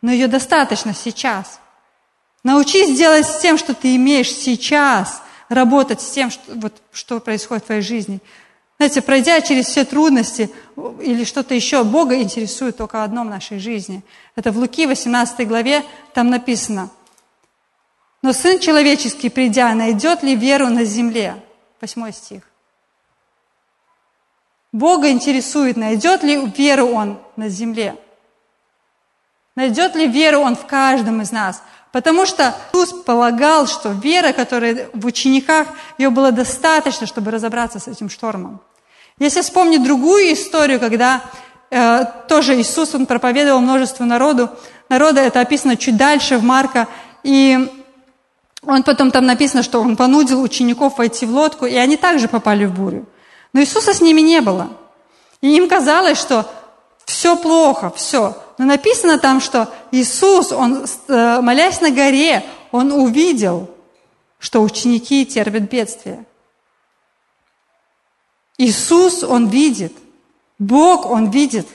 [0.00, 1.60] Но ее достаточно сейчас.
[2.42, 7.64] Научись делать с тем, что ты имеешь сейчас, работать с тем, что, вот, что происходит
[7.64, 8.20] в твоей жизни.
[8.78, 10.50] Знаете, пройдя через все трудности
[11.00, 14.02] или что-то еще, Бога интересует только одно в нашей жизни.
[14.36, 16.90] Это в Луки 18 главе, там написано.
[18.20, 21.36] «Но Сын Человеческий, придя, найдет ли веру на земле?»
[21.84, 22.44] Восьмой стих.
[24.72, 27.94] Бога интересует, найдет ли веру Он на земле.
[29.54, 31.62] Найдет ли веру Он в каждом из нас.
[31.92, 35.68] Потому что Иисус полагал, что вера, которая в учениках,
[35.98, 38.62] ее было достаточно, чтобы разобраться с этим штормом.
[39.18, 41.20] Если вспомнить другую историю, когда
[41.70, 44.48] э, тоже Иисус, Он проповедовал множеству народу,
[44.88, 46.88] народа, это описано чуть дальше в Марка,
[47.24, 47.83] и
[48.66, 52.64] он потом там написано, что он понудил учеников войти в лодку, и они также попали
[52.64, 53.06] в бурю.
[53.52, 54.70] Но Иисуса с ними не было.
[55.40, 56.50] И им казалось, что
[57.04, 58.36] все плохо, все.
[58.58, 63.70] Но написано там, что Иисус, он, э, молясь на горе, он увидел,
[64.38, 66.24] что ученики терпят бедствие.
[68.58, 69.92] Иисус, он видит.
[70.58, 71.66] Бог, он видит.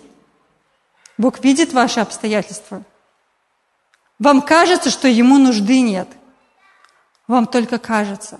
[1.18, 2.84] Бог видит ваши обстоятельства.
[4.18, 6.08] Вам кажется, что ему нужды нет
[7.30, 8.40] вам только кажется.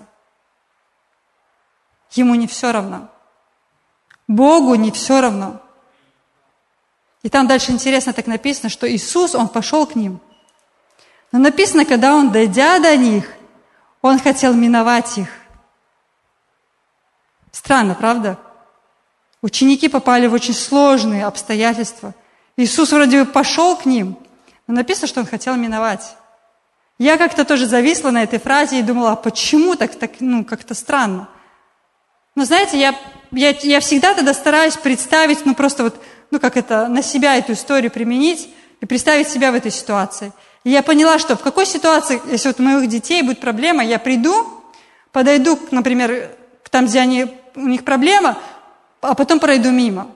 [2.10, 3.08] Ему не все равно.
[4.26, 5.60] Богу не все равно.
[7.22, 10.20] И там дальше интересно так написано, что Иисус, Он пошел к ним.
[11.30, 13.32] Но написано, когда Он, дойдя до них,
[14.02, 15.28] Он хотел миновать их.
[17.52, 18.38] Странно, правда?
[19.40, 22.12] Ученики попали в очень сложные обстоятельства.
[22.56, 24.18] Иисус вроде бы пошел к ним,
[24.66, 26.16] но написано, что Он хотел миновать.
[27.00, 30.74] Я как-то тоже зависла на этой фразе и думала, а почему так, так ну, как-то
[30.74, 31.30] странно.
[32.34, 32.94] Но знаете, я,
[33.30, 35.96] я, я всегда тогда стараюсь представить, ну просто вот,
[36.30, 38.50] ну как это, на себя эту историю применить
[38.82, 40.34] и представить себя в этой ситуации.
[40.62, 43.98] И я поняла, что в какой ситуации, если вот у моих детей будет проблема, я
[43.98, 44.46] приду,
[45.10, 46.36] подойду, например,
[46.70, 48.36] там, где они, у них проблема,
[49.00, 50.06] а потом пройду мимо.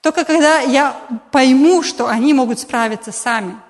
[0.00, 0.96] Только когда я
[1.32, 3.56] пойму, что они могут справиться сами–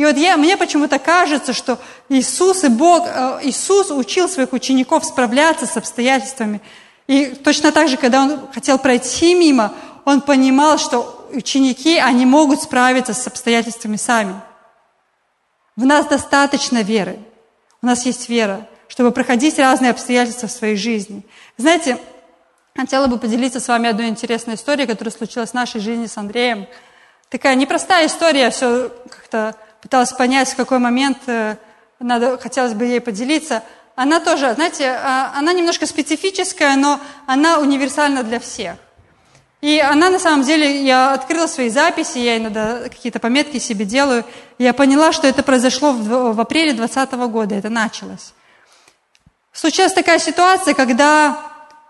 [0.00, 5.04] и вот я, мне почему-то кажется, что Иисус и Бог, э, Иисус учил своих учеников
[5.04, 6.62] справляться с обстоятельствами.
[7.06, 9.74] И точно так же, когда он хотел пройти мимо,
[10.06, 14.40] он понимал, что ученики, они могут справиться с обстоятельствами сами.
[15.76, 17.18] В нас достаточно веры.
[17.82, 21.26] У нас есть вера, чтобы проходить разные обстоятельства в своей жизни.
[21.58, 21.98] Знаете,
[22.74, 26.68] хотела бы поделиться с вами одной интересной историей, которая случилась в нашей жизни с Андреем.
[27.28, 31.56] Такая непростая история, все как-то пыталась понять, в какой момент э,
[31.98, 33.62] надо, хотелось бы ей поделиться.
[33.94, 38.76] Она тоже, знаете, а, она немножко специфическая, но она универсальна для всех.
[39.60, 44.24] И она на самом деле, я открыла свои записи, я иногда какие-то пометки себе делаю,
[44.58, 48.32] я поняла, что это произошло в, в апреле 2020 года, это началось.
[49.52, 51.36] Случилась такая ситуация, когда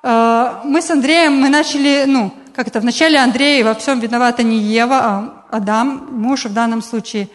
[0.03, 4.59] э, мы с Андреем, мы начали, ну, как это, вначале Андрей во всем виновата не
[4.59, 7.29] Ева, а Адам, муж в данном случае,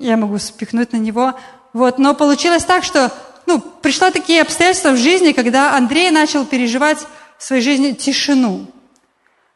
[0.00, 1.34] я могу спихнуть на него.
[1.72, 3.12] Вот, но получилось так, что
[3.46, 6.98] ну, пришла такие обстоятельства в жизни, когда Андрей начал переживать
[7.38, 8.66] в своей жизни тишину.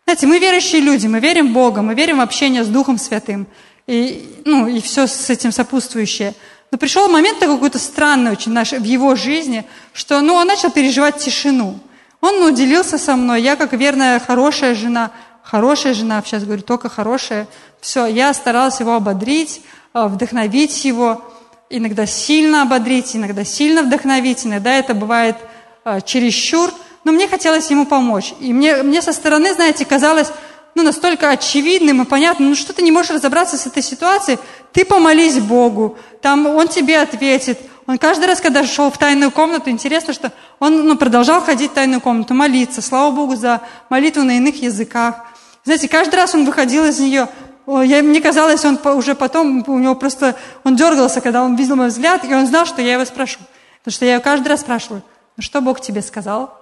[0.04, 3.46] Знаете, мы верующие люди, мы верим в Бога, мы верим в общение с Духом Святым,
[3.86, 6.34] и, ну, и все с этим сопутствующее.
[6.70, 10.70] Но пришел момент такой какой-то странный очень наш, в его жизни, что ну, он начал
[10.70, 11.78] переживать тишину.
[12.20, 15.12] Он ну, делился со мной, я как верная, хорошая жена,
[15.42, 17.46] хорошая жена, сейчас говорю, только хорошая.
[17.80, 19.60] Все, я старалась его ободрить,
[20.04, 21.24] вдохновить его,
[21.70, 25.36] иногда сильно ободрить, иногда сильно вдохновить, иногда это бывает
[25.84, 26.70] э, чересчур–
[27.06, 28.34] но мне хотелось ему помочь.
[28.40, 30.26] И мне, мне со стороны, знаете, казалось,
[30.74, 34.40] ну, настолько очевидным и понятным, ну, что ты не можешь разобраться с этой ситуацией,
[34.72, 37.60] ты помолись Богу, там Он тебе ответит.
[37.86, 41.74] Он каждый раз, когда шел в тайную комнату, интересно, что он ну, продолжал ходить в
[41.74, 42.82] тайную комнату, молиться.
[42.82, 45.26] Слава Богу за молитву на иных языках.
[45.62, 47.28] Знаете, каждый раз он выходил из нее,
[47.66, 51.88] я, мне казалось, он уже потом, у него просто, он дергался, когда он видел мой
[51.88, 53.40] взгляд, и он знал, что я его спрошу.
[53.78, 55.02] Потому что я его каждый раз спрашиваю,
[55.36, 56.56] ну что Бог тебе сказал?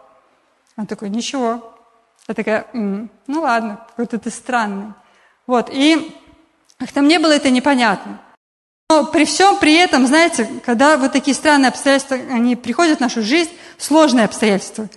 [0.77, 1.75] Он такой, ничего.
[2.27, 4.95] Я такая, М, ну ладно, какой-то ты странный.
[5.47, 6.15] Вот, и
[6.79, 8.21] как-то мне было это непонятно.
[8.91, 13.23] Но при всем при этом, знаете, когда вот такие странные обстоятельства, они приходят в нашу
[13.23, 14.89] жизнь, сложные обстоятельства,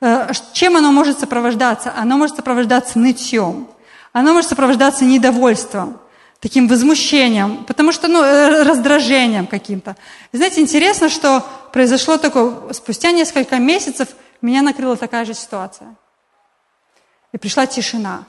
[0.00, 1.92] э, чем оно может сопровождаться?
[1.96, 3.68] Оно может сопровождаться нытьем,
[4.14, 6.00] оно может сопровождаться недовольством,
[6.40, 9.94] таким возмущением, потому что, ну, э, раздражением каким-то.
[10.32, 14.08] знаете, интересно, что произошло такое, спустя несколько месяцев–
[14.44, 15.94] меня накрыла такая же ситуация.
[17.32, 18.24] И пришла тишина.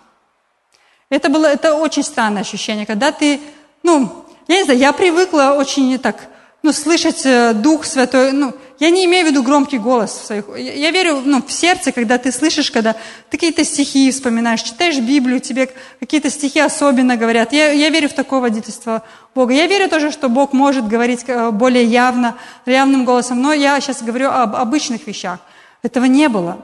[1.10, 3.40] Это было это очень странное ощущение, когда ты,
[3.84, 6.28] ну, я не знаю, я привыкла очень так,
[6.64, 10.74] ну, слышать э, Дух Святой, ну, я не имею в виду громкий голос своих, я,
[10.74, 15.40] я верю, ну, в сердце, когда ты слышишь, когда ты какие-то стихи вспоминаешь, читаешь Библию,
[15.40, 15.70] тебе
[16.00, 17.54] какие-то стихи особенно говорят.
[17.54, 19.04] Я, я верю в такое водительство
[19.34, 19.54] Бога.
[19.54, 24.02] Я верю тоже, что Бог может говорить э, более явно, явным голосом, но я сейчас
[24.02, 25.40] говорю об обычных вещах.
[25.82, 26.60] Этого не было.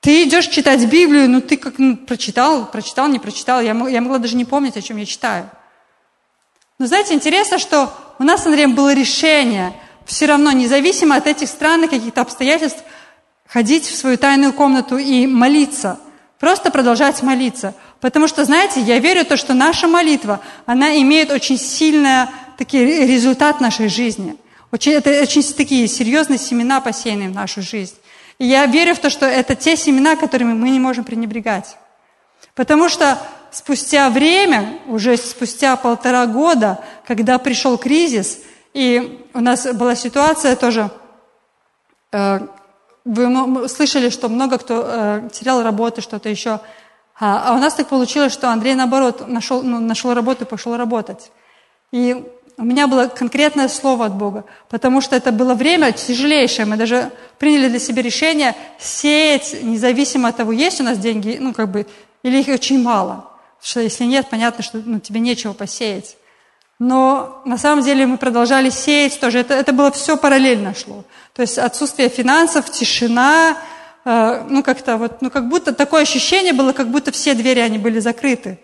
[0.00, 3.62] Ты идешь читать Библию, ну ты как ну, прочитал, прочитал, не прочитал.
[3.62, 5.48] Я, я могла даже не помнить, о чем я читаю.
[6.78, 9.72] Но знаете, интересно, что у нас, Андреем, было решение
[10.04, 12.82] все равно, независимо от этих странных каких-то обстоятельств,
[13.46, 15.98] ходить в свою тайную комнату и молиться.
[16.38, 17.74] Просто продолжать молиться.
[18.00, 22.26] Потому что, знаете, я верю в то, что наша молитва, она имеет очень сильный
[22.58, 24.36] такой результат нашей жизни–
[24.74, 27.94] очень, это очень такие серьезные семена, посеянные в нашу жизнь.
[28.40, 31.76] И я верю в то, что это те семена, которыми мы не можем пренебрегать.
[32.56, 33.16] Потому что
[33.52, 38.40] спустя время, уже спустя полтора года, когда пришел кризис,
[38.74, 40.90] и у нас была ситуация тоже,
[42.12, 42.40] э,
[43.04, 46.60] вы слышали, что много кто э, терял работу, что-то еще.
[47.20, 50.76] А, а у нас так получилось, что Андрей, наоборот, нашел, ну, нашел работу и пошел
[50.76, 51.30] работать.
[51.92, 52.24] И
[52.56, 56.66] у меня было конкретное слово от Бога, потому что это было время тяжелейшее.
[56.66, 61.52] Мы даже приняли для себя решение сеять, независимо от того, есть у нас деньги, ну,
[61.52, 61.86] как бы,
[62.24, 63.30] или их очень мало.
[63.58, 66.16] Потому что если нет, понятно, что ну, тебе нечего посеять.
[66.86, 69.38] Но на самом деле мы продолжали сеять тоже.
[69.38, 71.04] Это, это было все параллельно шло.
[71.32, 73.56] То есть отсутствие финансов, тишина,
[74.04, 77.78] э, ну как-то вот, ну как будто такое ощущение было, как будто все двери, они
[77.78, 78.58] были закрыты.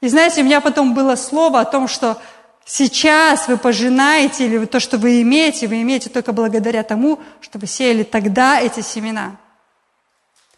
[0.00, 2.18] И знаете, у меня потом было слово о том, что
[2.66, 7.66] Сейчас вы пожинаете, или то, что вы имеете, вы имеете только благодаря тому, что вы
[7.66, 9.36] сеяли тогда эти семена.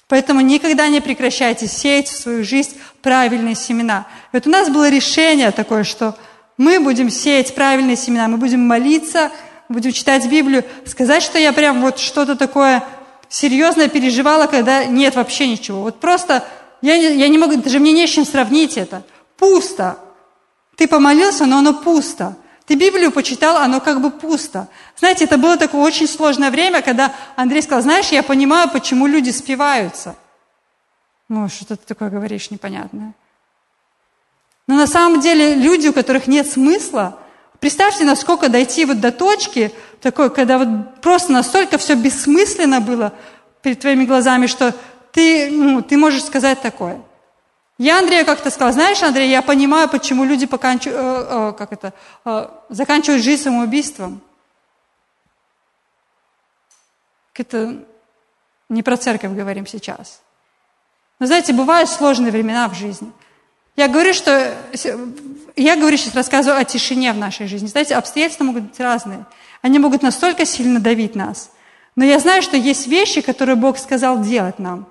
[0.07, 4.07] Поэтому никогда не прекращайте сеять в свою жизнь правильные семена.
[4.33, 6.17] И вот у нас было решение такое, что
[6.57, 9.31] мы будем сеять правильные семена, мы будем молиться,
[9.69, 10.65] будем читать Библию.
[10.85, 12.83] Сказать, что я прям вот что-то такое
[13.29, 15.83] серьезное переживала, когда нет вообще ничего.
[15.83, 16.45] Вот просто
[16.81, 19.03] я не, я не могу, даже мне не с чем сравнить это.
[19.37, 19.99] Пусто.
[20.77, 22.37] Ты помолился, но оно пусто.
[22.67, 24.69] Ты Библию почитал, оно как бы пусто.
[24.97, 29.31] Знаете, это было такое очень сложное время, когда Андрей сказал, знаешь, я понимаю, почему люди
[29.31, 30.17] спиваются.
[31.29, 33.15] Ну, что ты такое говоришь непонятное.
[34.67, 37.19] Но на самом деле люди, у которых нет смысла,
[37.61, 43.13] представьте, насколько дойти вот до точки, такой, когда вот просто настолько все бессмысленно было
[43.63, 44.75] перед твоими глазами, что
[45.13, 47.01] ты, ну, ты можешь сказать такое–
[47.79, 51.93] я Андрею как-то сказала, знаешь, Андрей, я понимаю, почему люди поканчу, э, э, как это,
[52.25, 54.23] э, заканчивают жизнь самоубийством.
[57.35, 57.85] Это
[58.71, 60.23] не про церковь говорим сейчас.
[61.19, 63.13] Но знаете, бывают сложные времена в жизни.
[63.77, 64.57] Я говорю, что
[65.55, 67.67] я говорю сейчас рассказываю о тишине в нашей жизни.
[67.67, 69.27] Знаете, обстоятельства могут быть разные.
[69.63, 71.51] Они могут настолько сильно давить нас.
[71.95, 74.87] Но я знаю, что есть вещи, которые Бог сказал делать нам.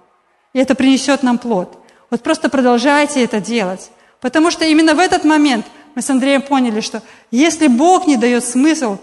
[0.53, 1.77] И это принесет нам плод.
[2.09, 3.91] Вот просто продолжайте это делать.
[4.21, 5.65] Потому что именно в этот момент
[5.95, 8.97] мы с Андреем поняли, что если Бог не дает смысл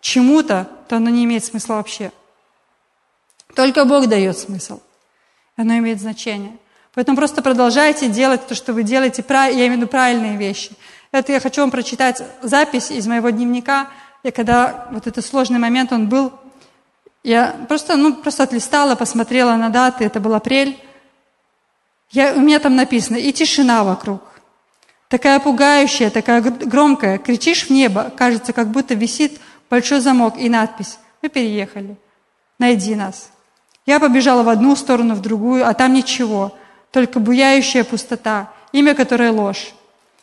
[0.00, 2.12] чему-то, то оно не имеет смысла вообще.
[3.54, 4.80] Только Бог дает смысл.
[5.56, 6.56] Оно имеет значение.
[6.96, 10.70] Поэтому просто продолжайте делать то, что вы делаете, я имею в виду правильные вещи.
[11.12, 13.88] Это я хочу вам прочитать запись из моего дневника.
[14.24, 16.32] Я когда вот этот сложный момент он был,
[17.22, 20.82] я просто, ну, просто отлистала, посмотрела на даты, это был апрель.
[22.12, 24.22] Я, у меня там написано, и тишина вокруг.
[25.08, 27.18] Такая пугающая, такая громкая.
[27.18, 29.38] Кричишь в небо, кажется, как будто висит
[29.68, 31.98] большой замок и надпись «Мы переехали,
[32.58, 33.28] найди нас».
[33.84, 36.56] Я побежала в одну сторону, в другую, а там ничего,
[36.96, 39.74] только буяющая пустота, имя которой ложь.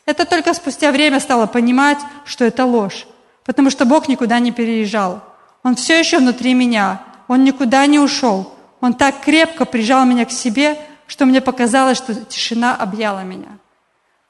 [0.08, 3.06] Это только спустя время стало понимать, что это ложь,
[3.46, 5.22] потому что Бог никуда не переезжал.
[5.62, 8.56] Он все еще внутри меня, Он никуда не ушел.
[8.82, 13.60] Он так крепко прижал меня к себе, что мне показалось, что тишина объяла меня.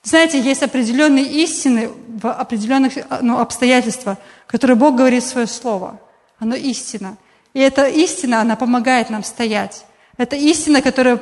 [0.04, 4.18] Знаете, есть определенные истины в определенных ну, обстоятельствах,
[4.48, 5.98] которые Бог говорит свое слово.
[6.39, 7.16] Оно истина.
[7.54, 9.86] И эта истина, она помогает нам стоять.
[10.18, 11.22] Это истина, которая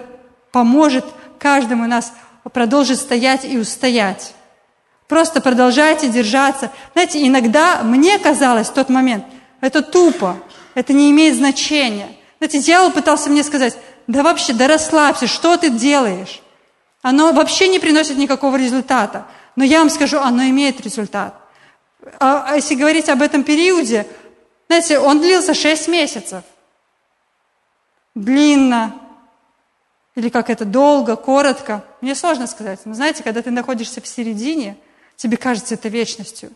[0.51, 1.05] поможет
[1.39, 2.13] каждому нас
[2.53, 4.33] продолжить стоять и устоять.
[5.07, 6.71] Просто продолжайте держаться.
[6.93, 9.25] Знаете, иногда мне казалось в тот момент,
[9.59, 10.37] это тупо,
[10.73, 12.09] это не имеет значения.
[12.39, 13.77] Знаете, дьявол пытался мне сказать,
[14.07, 16.41] да вообще, да расслабься, что ты делаешь?
[17.01, 19.25] Оно вообще не приносит никакого результата.
[19.55, 21.35] Но я вам скажу, оно имеет результат.
[22.19, 24.07] А, а если говорить об этом периоде,
[24.67, 26.43] знаете, он длился 6 месяцев.
[28.15, 28.93] Длинно.
[30.15, 31.83] Или как это, долго, коротко.
[32.01, 32.79] Мне сложно сказать.
[32.85, 34.77] Но знаете, когда ты находишься в середине,
[35.15, 36.51] тебе кажется это вечностью.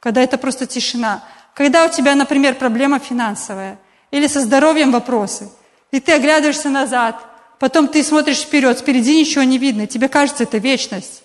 [0.00, 1.24] Когда это просто тишина.
[1.54, 3.78] Когда у тебя, например, проблема финансовая
[4.10, 5.50] или со здоровьем вопросы,
[5.90, 7.16] и ты оглядываешься назад,
[7.58, 11.22] потом ты смотришь вперед, впереди ничего не видно, и тебе кажется это вечность.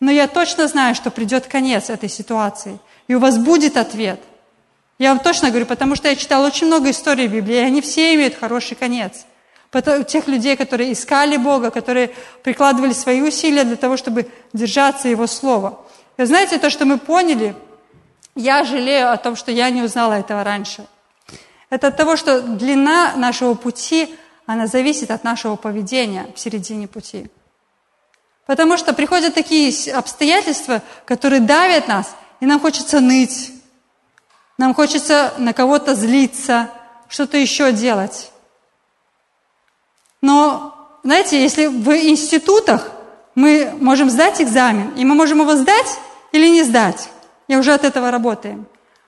[0.00, 4.20] Но я точно знаю, что придет конец этой ситуации, и у вас будет ответ–
[5.02, 7.80] я вам точно говорю, потому что я читала очень много историй в Библии, и они
[7.80, 9.24] все имеют хороший конец.
[9.72, 12.10] Тех людей, которые искали Бога, которые
[12.42, 15.80] прикладывали свои усилия для того, чтобы держаться Его Слова.
[16.18, 17.54] И знаете, то, что мы поняли,
[18.34, 20.86] я жалею о том, что я не узнала этого раньше.
[21.70, 24.14] Это от того, что длина нашего пути,
[24.44, 27.30] она зависит от нашего поведения в середине пути.
[28.44, 33.52] Потому что приходят такие обстоятельства, которые давят нас, и нам хочется ныть,
[34.58, 36.68] нам хочется на кого-то злиться,
[37.08, 38.31] что-то еще делать.
[40.22, 42.90] Но, знаете, если в институтах
[43.34, 45.98] мы можем сдать экзамен, и мы можем его сдать
[46.32, 47.10] или не сдать,
[47.48, 48.66] и уже от этого работаем.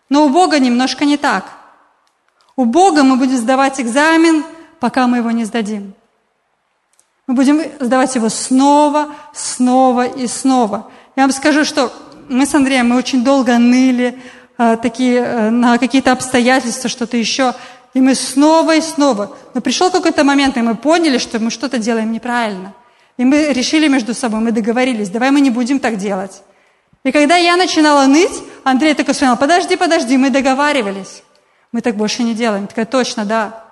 [0.08, 1.44] Но у Бога немножко не так.
[2.56, 4.44] У Бога мы будем сдавать экзамен,
[4.80, 5.94] пока мы его не сдадим.
[7.26, 10.90] Мы будем сдавать его снова, снова и снова.
[11.16, 11.90] Я вам скажу, что
[12.28, 14.20] мы с Андреем, мы очень долго ныли,
[14.56, 17.54] Э, такие, э, на какие-то обстоятельства, что-то еще.
[17.94, 19.36] И мы снова и снова.
[19.54, 22.74] Но пришел какой-то момент, и мы поняли, что мы что-то делаем неправильно.
[23.16, 26.42] И мы решили между собой, мы договорились, давай мы не будем так делать.
[27.04, 31.22] И когда я начинала ныть, Андрей такой сказал, подожди, подожди, мы договаривались.
[31.70, 32.66] Мы так больше не делаем.
[32.66, 33.64] Такая, точно, да.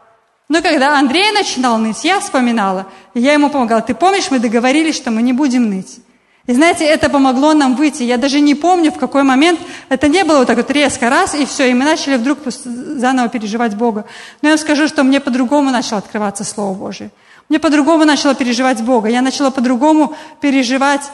[0.49, 3.81] Но когда Андрей начинал ныть, я вспоминала, и я ему помогала.
[3.81, 6.01] Ты помнишь, мы договорились, что мы не будем ныть.
[6.47, 8.03] И знаете, это помогло нам выйти.
[8.03, 9.61] Я даже не помню, в какой момент.
[9.89, 11.71] Это не было вот так вот резко, раз, и все.
[11.71, 14.05] И мы начали вдруг заново переживать Бога.
[14.41, 17.11] Но я вам скажу, что мне по-другому начало открываться Слово Божие.
[17.49, 19.09] Мне по-другому начало переживать Бога.
[19.09, 21.13] Я начала по-другому переживать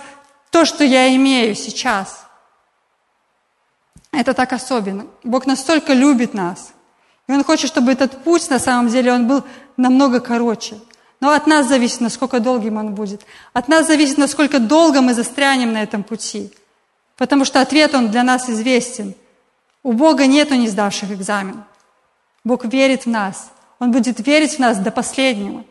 [0.50, 2.24] то, что я имею сейчас.
[4.12, 5.06] Это так особенно.
[5.24, 6.72] Бог настолько любит нас.
[7.26, 9.44] И Он хочет, чтобы этот путь, на самом деле, он был
[9.76, 10.76] намного короче.
[11.20, 13.22] Но от нас зависит, насколько долгим он будет.
[13.52, 16.52] От нас зависит, насколько долго мы застрянем на этом пути.
[17.16, 19.14] Потому что ответ, он для нас известен.
[19.82, 21.64] У Бога нету не сдавших экзамен.
[22.44, 23.50] Бог верит в нас.
[23.80, 25.64] Он будет верить в нас до последнего.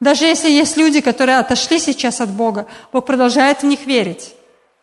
[0.00, 4.34] Даже если есть люди, которые отошли сейчас от Бога, Бог продолжает в них верить.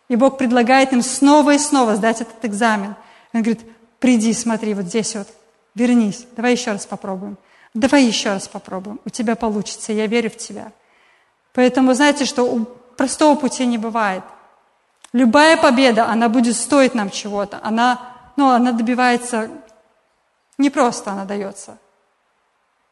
[0.10, 2.96] И Бог предлагает им снова и снова сдать этот экзамен.
[3.34, 3.62] Он говорит,
[4.00, 5.28] приди, смотри, вот здесь вот,
[5.76, 7.38] вернись, давай еще раз попробуем.
[7.74, 10.72] Давай еще раз попробуем, у тебя получится, я верю в тебя.
[11.54, 12.66] Поэтому знаете, что у
[12.98, 14.24] простого пути не бывает.
[15.14, 17.60] Любая победа, она будет стоить нам чего-то.
[17.64, 18.00] Она,
[18.36, 19.50] ну, она добивается,
[20.58, 21.78] не просто она дается,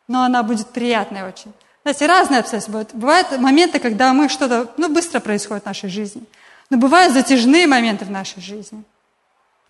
[0.07, 1.53] но она будет приятной очень.
[1.83, 2.93] Знаете, разные обстоятельства бывают.
[2.93, 6.23] Бывают моменты, когда мы что-то, ну, быстро происходит в нашей жизни.
[6.69, 8.83] Но бывают затяжные моменты в нашей жизни.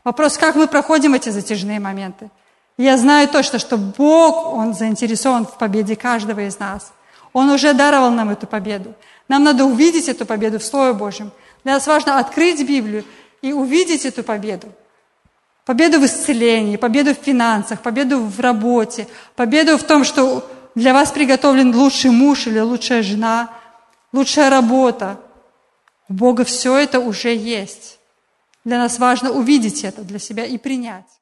[0.04, 2.30] Вопрос, как мы проходим эти затяжные моменты.
[2.78, 6.94] Я знаю точно, что Бог, Он заинтересован в победе каждого из нас.
[7.34, 8.94] Он уже даровал нам эту победу.
[9.28, 11.32] Нам надо увидеть эту победу в Слове Божьем.
[11.64, 13.04] Для нас важно открыть Библию
[13.42, 14.68] и увидеть эту победу.
[15.66, 21.12] Победу в исцелении, победу в финансах, победу в работе, победу в том, что для вас
[21.12, 23.50] приготовлен лучший муж или лучшая жена,
[24.14, 25.20] лучшая работа.
[26.08, 28.00] У Бога все это уже есть.
[28.64, 31.17] Для нас важно увидеть это для себя и принять.